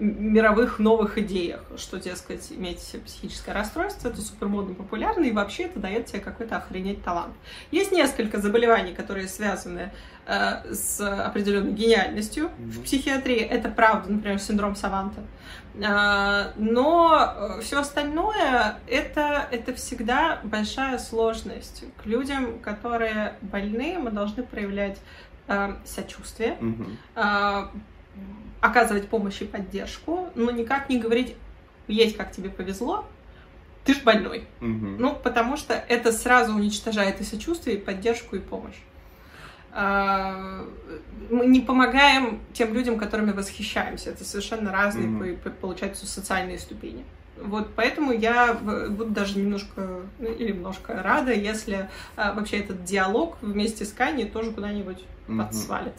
мировых 0.00 0.78
новых 0.78 1.18
идеях, 1.18 1.62
что, 1.76 1.98
дескать, 1.98 2.50
иметь 2.52 2.96
психическое 3.04 3.52
расстройство, 3.52 4.08
это 4.08 4.20
супермодно 4.20 4.74
популярно, 4.74 5.24
и 5.24 5.32
вообще 5.32 5.64
это 5.64 5.78
дает 5.80 6.06
тебе 6.06 6.20
какой-то 6.20 6.56
охренеть 6.56 7.02
талант. 7.02 7.34
Есть 7.70 7.92
несколько 7.92 8.38
заболеваний, 8.40 8.92
которые 8.92 9.28
связаны 9.28 9.92
э, 10.26 10.72
с 10.74 11.00
определенной 11.00 11.72
гениальностью 11.72 12.44
mm-hmm. 12.44 12.70
в 12.70 12.82
психиатрии. 12.82 13.40
Это 13.40 13.68
правда, 13.68 14.12
например, 14.12 14.38
синдром 14.38 14.76
Саванта. 14.76 15.22
А, 15.84 16.52
но 16.56 17.34
э, 17.58 17.60
все 17.60 17.80
остальное 17.80 18.78
это, 18.86 19.46
это 19.50 19.74
всегда 19.74 20.40
большая 20.42 20.98
сложность. 20.98 21.84
К 22.02 22.06
людям, 22.06 22.58
которые 22.60 23.34
больны, 23.42 23.98
мы 23.98 24.10
должны 24.10 24.42
проявлять 24.42 24.98
э, 25.48 25.74
сочувствие, 25.84 26.56
э, 27.14 27.66
оказывать 28.60 29.08
помощь 29.08 29.42
и 29.42 29.44
поддержку, 29.44 30.30
но 30.34 30.50
никак 30.50 30.88
не 30.88 30.98
говорить, 30.98 31.36
есть 31.88 32.16
как 32.16 32.32
тебе 32.32 32.48
повезло, 32.48 33.06
ты 33.84 33.94
ж 33.94 34.02
больной. 34.02 34.46
Угу. 34.60 34.96
Ну, 34.98 35.14
потому 35.14 35.56
что 35.56 35.74
это 35.74 36.10
сразу 36.10 36.54
уничтожает 36.54 37.20
и 37.20 37.24
сочувствие, 37.24 37.76
и 37.76 37.80
поддержку, 37.80 38.36
и 38.36 38.40
помощь. 38.40 38.76
А, 39.78 40.64
мы 41.28 41.46
не 41.46 41.60
помогаем 41.60 42.40
тем 42.54 42.72
людям, 42.72 42.98
которыми 42.98 43.32
восхищаемся. 43.32 44.08
Это 44.08 44.24
совершенно 44.24 44.72
разные, 44.72 45.08
mm-hmm. 45.08 45.50
получаются, 45.60 46.06
социальные 46.06 46.58
ступени. 46.58 47.04
Вот 47.36 47.68
поэтому 47.76 48.12
я 48.12 48.54
буду 48.54 49.10
даже 49.10 49.38
немножко 49.38 50.00
ну, 50.18 50.32
или 50.32 50.52
немножко 50.52 51.02
рада, 51.02 51.34
если 51.34 51.90
а, 52.16 52.32
вообще 52.32 52.60
этот 52.60 52.84
диалог 52.84 53.36
вместе 53.42 53.84
с 53.84 53.92
Каней 53.92 54.30
тоже 54.30 54.50
куда-нибудь 54.52 55.04
mm-hmm. 55.28 55.44
подсвалит. 55.44 55.92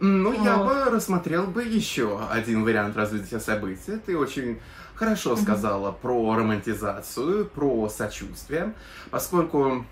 Ну, 0.00 0.32
вот. 0.32 0.44
я 0.44 0.56
бы 0.56 0.90
рассмотрел 0.90 1.46
бы 1.46 1.62
еще 1.62 2.20
один 2.28 2.64
вариант 2.64 2.96
развития 2.96 3.38
событий. 3.38 3.98
Ты 4.04 4.18
очень 4.18 4.58
хорошо 4.96 5.34
mm-hmm. 5.34 5.42
сказала 5.42 5.92
про 5.92 6.34
романтизацию, 6.34 7.44
про 7.46 7.88
сочувствие, 7.88 8.74
поскольку 9.12 9.86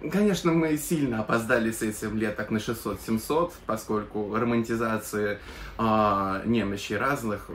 Конечно, 0.00 0.52
мы 0.52 0.76
сильно 0.76 1.20
опоздали 1.20 1.72
с 1.72 1.82
этим 1.82 2.16
лет 2.16 2.36
так 2.36 2.50
на 2.52 2.58
600-700, 2.58 3.50
поскольку 3.66 4.32
романтизации 4.32 5.40
э, 5.78 6.42
немощи 6.46 6.92
разных 6.92 7.48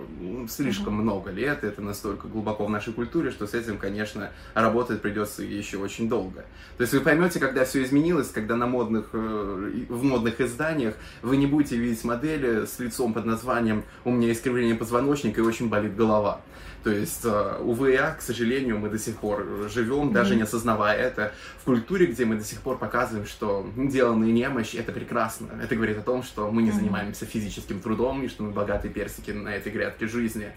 слишком 0.50 1.00
mm-hmm. 1.00 1.04
много 1.04 1.32
лет, 1.32 1.64
это 1.64 1.82
настолько 1.82 2.28
глубоко 2.28 2.66
в 2.66 2.70
нашей 2.70 2.94
культуре, 2.94 3.32
что 3.32 3.48
с 3.48 3.54
этим, 3.54 3.78
конечно, 3.78 4.32
работать 4.54 5.02
придется 5.02 5.44
еще 5.44 5.78
очень 5.78 6.10
долго. 6.10 6.46
То 6.78 6.82
есть 6.82 6.94
вы 6.94 7.02
поймете, 7.02 7.40
когда 7.40 7.66
все 7.66 7.84
изменилось, 7.84 8.30
когда 8.30 8.56
на 8.56 8.68
модных, 8.68 9.10
э, 9.14 9.86
в 9.90 10.04
модных 10.04 10.42
изданиях 10.42 10.96
вы 11.22 11.38
не 11.38 11.48
будете 11.48 11.78
видеть 11.78 12.04
модели 12.04 12.66
с 12.66 12.80
лицом 12.80 13.14
под 13.14 13.26
названием 13.26 13.84
«У 14.06 14.12
меня 14.12 14.32
искривление 14.32 14.76
позвоночника 14.76 15.42
и 15.42 15.44
очень 15.44 15.70
болит 15.70 15.96
голова». 15.96 16.42
То 16.84 16.92
есть, 16.92 17.22
э, 17.24 17.58
увы, 17.62 17.96
а, 17.96 18.12
к 18.12 18.22
сожалению, 18.22 18.78
мы 18.78 18.90
до 18.90 19.00
сих 19.00 19.16
пор 19.16 19.70
живем, 19.70 20.10
mm-hmm. 20.10 20.14
даже 20.14 20.36
не 20.36 20.42
осознавая 20.42 20.98
это, 20.98 21.32
в 21.62 21.64
культуре, 21.64 22.08
где 22.08 22.26
мы 22.26 22.36
до 22.36 22.44
сих 22.44 22.60
пор 22.60 22.78
показываем, 22.78 23.26
что 23.26 23.66
деланная 23.78 24.32
немощь— 24.32 24.76
это 24.76 24.92
прекрасно. 24.92 25.48
Это 25.64 25.76
говорит 25.76 25.98
о 25.98 26.02
том, 26.02 26.24
что 26.24 26.52
мы 26.52 26.62
не 26.62 26.70
mm-hmm. 26.70 26.74
занимаемся 26.74 27.26
физическим 27.26 27.80
трудом 27.80 28.13
и 28.22 28.28
что 28.28 28.44
мы 28.44 28.52
богатые 28.52 28.94
персики 28.94 29.32
на 29.32 29.50
этой 29.50 29.72
грядке 29.72 30.08
жизни. 30.08 30.52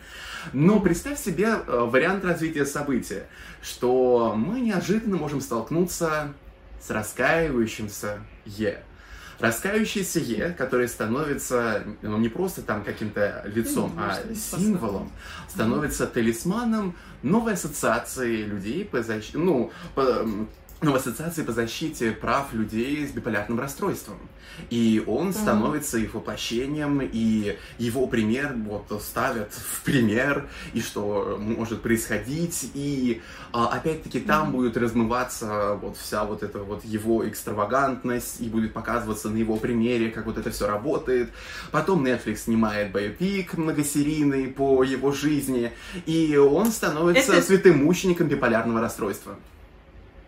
Но 0.53 0.81
представь 0.81 1.19
себе 1.19 1.47
э, 1.47 1.57
вариант 1.67 2.25
развития 2.25 2.67
события, 2.67 3.27
что 3.63 4.35
мы 4.37 4.61
неожиданно 4.61 5.17
можем 5.17 5.41
столкнуться 5.41 6.35
с 6.81 6.91
раскаивающимся 6.91 8.21
«е» 8.45 8.83
раскающийся 9.39 10.21
Е, 10.21 10.55
который 10.57 10.89
становится 10.89 11.83
ну, 12.03 12.17
не 12.19 12.29
просто 12.29 12.63
там 12.63 12.85
каким-то 12.85 13.43
лицом, 13.47 13.93
ну, 13.95 14.03
а 14.03 14.35
символом, 14.35 15.11
становится 15.49 16.07
талисманом 16.07 16.97
новой 17.23 17.55
ассоциации 17.55 18.43
людей 18.43 18.85
по 18.85 19.03
защите, 19.03 19.39
ну, 19.39 19.71
по, 19.95 20.27
ну, 20.83 20.93
в 20.93 20.97
ассоциации 20.97 21.43
по 21.43 21.53
защите 21.53 22.13
прав 22.13 22.53
людей 22.53 23.07
с 23.07 23.11
биполярным 23.11 23.59
расстройством. 23.59 24.19
И 24.71 25.03
он 25.07 25.33
становится 25.33 25.99
их 25.99 26.15
воплощением, 26.15 27.01
и 27.01 27.57
его 27.79 28.07
пример 28.07 28.55
вот 28.57 29.03
ставят 29.03 29.53
в 29.53 29.83
пример, 29.83 30.49
и 30.73 30.81
что 30.81 31.39
может 31.39 31.83
происходить, 31.83 32.71
и 32.75 33.21
а, 33.53 33.69
опять-таки 33.69 34.21
там 34.21 34.53
будет 34.53 34.77
размываться 34.77 35.75
вот 35.81 35.97
вся 35.97 36.25
вот 36.25 36.43
эта 36.43 36.59
вот 36.61 36.85
его 36.85 37.29
экстравагантность, 37.29 38.41
и 38.41 38.49
будет 38.49 38.73
показываться 38.73 39.29
на 39.29 39.37
его 39.37 39.57
примере, 39.57 40.11
как 40.11 40.27
вот 40.27 40.39
это 40.39 40.51
все 40.51 40.67
работает. 40.67 41.31
Потом 41.71 42.05
Netflix 42.05 42.37
снимает 42.45 42.93
боепик 42.93 43.55
многосерийный 43.55 44.49
по 44.49 44.83
его 44.83 45.13
жизни, 45.13 45.73
и 46.07 46.37
он 46.37 46.71
становится 46.71 47.35
это... 47.35 47.43
святым 47.43 47.85
мучеником 47.85 48.29
биполярного 48.29 48.81
расстройства. 48.81 49.37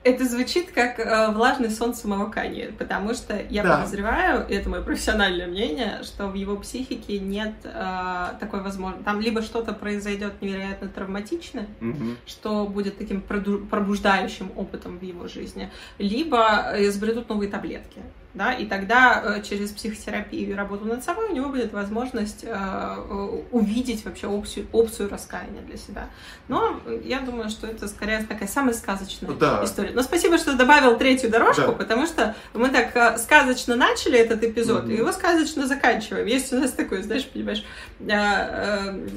Это 0.09 0.25
звучит 0.25 0.71
как 0.71 0.99
э, 0.99 1.31
влажный 1.33 1.71
сон 1.71 1.93
самого 1.93 2.31
Канье, 2.31 2.73
потому 2.79 3.13
что 3.13 3.39
я 3.51 3.63
да. 3.63 3.77
подозреваю, 3.77 4.47
и 4.49 4.55
это 4.55 4.71
мое 4.71 4.81
профессиональное 4.81 5.47
мнение, 5.47 6.01
что 6.03 6.29
в 6.29 6.35
его 6.35 6.57
психике 6.57 7.19
нет 7.19 7.53
э, 7.65 8.27
такой 8.41 8.63
возможности. 8.63 9.05
Там 9.05 9.21
либо 9.21 9.43
что-то 9.43 9.75
произойдет 9.75 10.41
невероятно 10.41 10.89
травматичное, 10.89 11.67
угу. 11.83 12.17
что 12.25 12.65
будет 12.65 12.97
таким 12.97 13.21
пробуждающим 13.21 14.51
опытом 14.57 14.99
в 14.99 15.03
его 15.03 15.29
жизни, 15.29 15.71
либо 15.99 16.73
изобретут 16.79 17.29
новые 17.29 17.51
таблетки 17.51 18.01
да, 18.39 18.53
и 18.53 18.67
тогда 18.67 19.21
э, 19.23 19.43
через 19.43 19.73
психотерапию 19.73 20.51
и 20.51 20.55
работу 20.55 20.85
над 20.85 21.03
собой 21.03 21.31
у 21.31 21.35
него 21.35 21.49
будет 21.49 21.73
возможность 21.73 22.45
э, 22.45 23.43
увидеть 23.51 24.05
вообще 24.05 24.29
опцию, 24.29 24.67
опцию 24.71 25.11
раскаяния 25.11 25.61
для 25.63 25.77
себя. 25.77 26.09
Но 26.47 26.81
я 27.03 27.19
думаю, 27.19 27.51
что 27.51 27.67
это 27.67 27.89
скорее 27.89 28.23
такая 28.23 28.49
самая 28.49 28.75
сказочная 28.75 29.33
да. 29.33 29.61
история. 29.65 29.91
Но 29.93 30.03
спасибо, 30.03 30.39
что 30.39 30.57
добавил 30.57 30.97
третью 30.97 31.31
дорожку, 31.31 31.63
да. 31.63 31.73
потому 31.73 32.07
что 32.07 32.37
мы 32.55 32.69
так 32.69 32.95
э, 32.95 33.19
сказочно 33.19 33.75
начали 33.75 34.17
этот 34.17 34.45
эпизод, 34.45 34.85
mm-hmm. 34.85 34.95
и 34.95 34.97
его 34.99 35.11
сказочно 35.11 35.67
заканчиваем. 35.67 36.27
Есть 36.27 36.53
у 36.53 36.61
нас 36.61 36.71
такой, 36.71 37.03
знаешь, 37.03 37.27
понимаешь, 37.29 37.65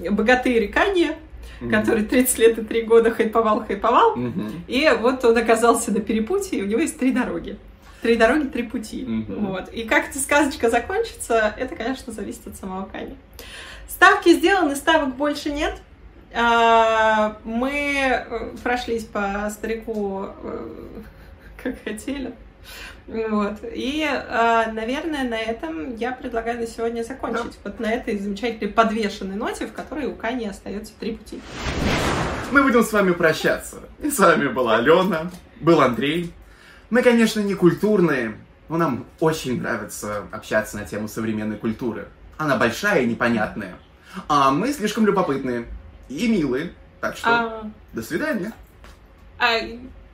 богатырь 0.09 0.71
Канье, 0.71 1.17
Mm-hmm. 1.59 1.69
который 1.69 2.03
30 2.03 2.39
лет 2.39 2.57
и 2.57 2.63
3 2.63 2.81
года 2.83 3.11
хайповал, 3.11 3.63
хайповал. 3.63 4.17
Mm-hmm. 4.17 4.51
И 4.67 4.89
вот 4.99 5.23
он 5.23 5.37
оказался 5.37 5.91
на 5.91 5.99
перепутье, 5.99 6.57
и 6.57 6.63
у 6.63 6.65
него 6.65 6.81
есть 6.81 6.97
три 6.97 7.11
дороги. 7.11 7.59
Три 8.01 8.15
дороги, 8.15 8.47
три 8.47 8.63
пути. 8.63 9.03
Mm-hmm. 9.03 9.47
Вот. 9.47 9.69
И 9.69 9.83
как 9.83 10.09
эта 10.09 10.19
сказочка 10.19 10.69
закончится, 10.69 11.53
это, 11.57 11.75
конечно, 11.75 12.11
зависит 12.11 12.47
от 12.47 12.55
самого 12.55 12.85
Кани. 12.85 13.15
Ставки 13.87 14.33
сделаны, 14.33 14.75
ставок 14.75 15.15
больше 15.15 15.51
нет. 15.51 15.79
А, 16.33 17.37
мы 17.43 17.71
э, 17.71 18.55
прошлись 18.63 19.03
по 19.03 19.49
старику, 19.51 20.27
э, 20.43 20.67
как 21.63 21.83
хотели. 21.83 22.33
Вот. 23.07 23.57
И, 23.63 24.07
а, 24.09 24.71
наверное, 24.71 25.23
на 25.23 25.37
этом 25.37 25.95
я 25.95 26.11
предлагаю 26.11 26.59
на 26.59 26.67
сегодня 26.67 27.03
закончить. 27.03 27.59
Вот 27.63 27.79
на 27.79 27.91
этой 27.91 28.17
замечательной 28.17 28.71
подвешенной 28.71 29.35
ноте, 29.35 29.67
в 29.67 29.73
которой 29.73 30.05
у 30.05 30.15
Кани 30.15 30.47
остается 30.47 30.93
три 30.99 31.17
пути. 31.17 31.41
Мы 32.51 32.63
будем 32.63 32.83
с 32.83 32.91
вами 32.93 33.11
прощаться. 33.11 33.79
И 33.99 34.09
с 34.09 34.19
вами 34.19 34.47
была 34.47 34.77
Алена, 34.77 35.29
был 35.59 35.81
Андрей. 35.81 36.31
Мы, 36.91 37.03
конечно, 37.03 37.39
не 37.39 37.55
культурные, 37.55 38.35
но 38.67 38.75
нам 38.75 39.05
очень 39.21 39.61
нравится 39.61 40.25
общаться 40.29 40.77
на 40.77 40.85
тему 40.85 41.07
современной 41.07 41.55
культуры. 41.55 42.09
Она 42.37 42.57
большая 42.57 43.03
и 43.03 43.07
непонятная. 43.07 43.75
А 44.27 44.51
мы 44.51 44.73
слишком 44.73 45.05
любопытные 45.05 45.67
и 46.09 46.27
милые. 46.27 46.73
Так 46.99 47.15
что 47.15 47.29
а... 47.29 47.71
до 47.93 48.03
свидания. 48.03 48.51
А 49.39 49.57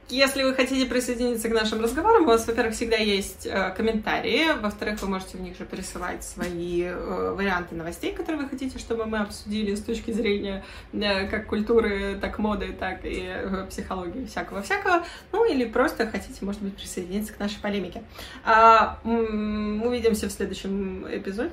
если 0.09 0.43
вы 0.43 0.53
хотите 0.53 0.85
присоединиться 0.85 1.49
к 1.49 1.53
нашим 1.53 1.81
разговорам, 1.81 2.23
у 2.23 2.27
вас, 2.27 2.47
во-первых, 2.47 2.73
всегда 2.73 2.95
есть 2.95 3.45
э, 3.45 3.73
комментарии, 3.75 4.57
во-вторых, 4.61 5.01
вы 5.01 5.09
можете 5.09 5.37
в 5.37 5.41
них 5.41 5.57
же 5.57 5.65
присылать 5.65 6.23
свои 6.23 6.83
э, 6.83 7.33
варианты 7.35 7.75
новостей, 7.75 8.13
которые 8.13 8.43
вы 8.43 8.49
хотите, 8.49 8.79
чтобы 8.79 9.05
мы 9.05 9.19
обсудили 9.19 9.75
с 9.75 9.81
точки 9.81 10.11
зрения 10.11 10.63
э, 10.93 11.27
как 11.27 11.47
культуры, 11.47 12.17
так 12.21 12.39
моды, 12.39 12.73
так 12.79 13.03
и 13.03 13.25
э, 13.27 13.65
психологии 13.69 14.25
всякого-всякого. 14.25 15.03
Ну 15.33 15.51
или 15.51 15.65
просто 15.65 16.07
хотите, 16.07 16.45
может 16.45 16.61
быть, 16.61 16.75
присоединиться 16.77 17.33
к 17.33 17.39
нашей 17.39 17.59
полемике. 17.59 18.03
А, 18.45 18.99
увидимся 19.03 20.29
в 20.29 20.31
следующем 20.31 21.05
эпизоде. 21.09 21.51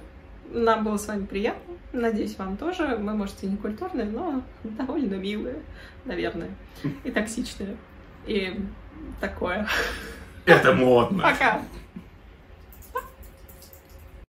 Нам 0.52 0.84
было 0.84 0.96
с 0.96 1.09
вами 1.09 1.26
приятно. 1.26 1.74
Надеюсь, 1.92 2.38
вам 2.38 2.57
тоже. 2.57 2.98
Мы, 2.98 3.14
может, 3.14 3.42
и 3.42 3.46
не 3.46 3.57
культурные, 3.57 4.05
но 4.05 4.42
довольно 4.62 5.14
милые, 5.14 5.57
наверное, 6.05 6.50
и 7.02 7.11
токсичные 7.11 7.76
и 8.27 8.61
такое. 9.20 9.66
Это 10.47 10.72
модно. 10.72 11.22
Пока. 11.22 11.62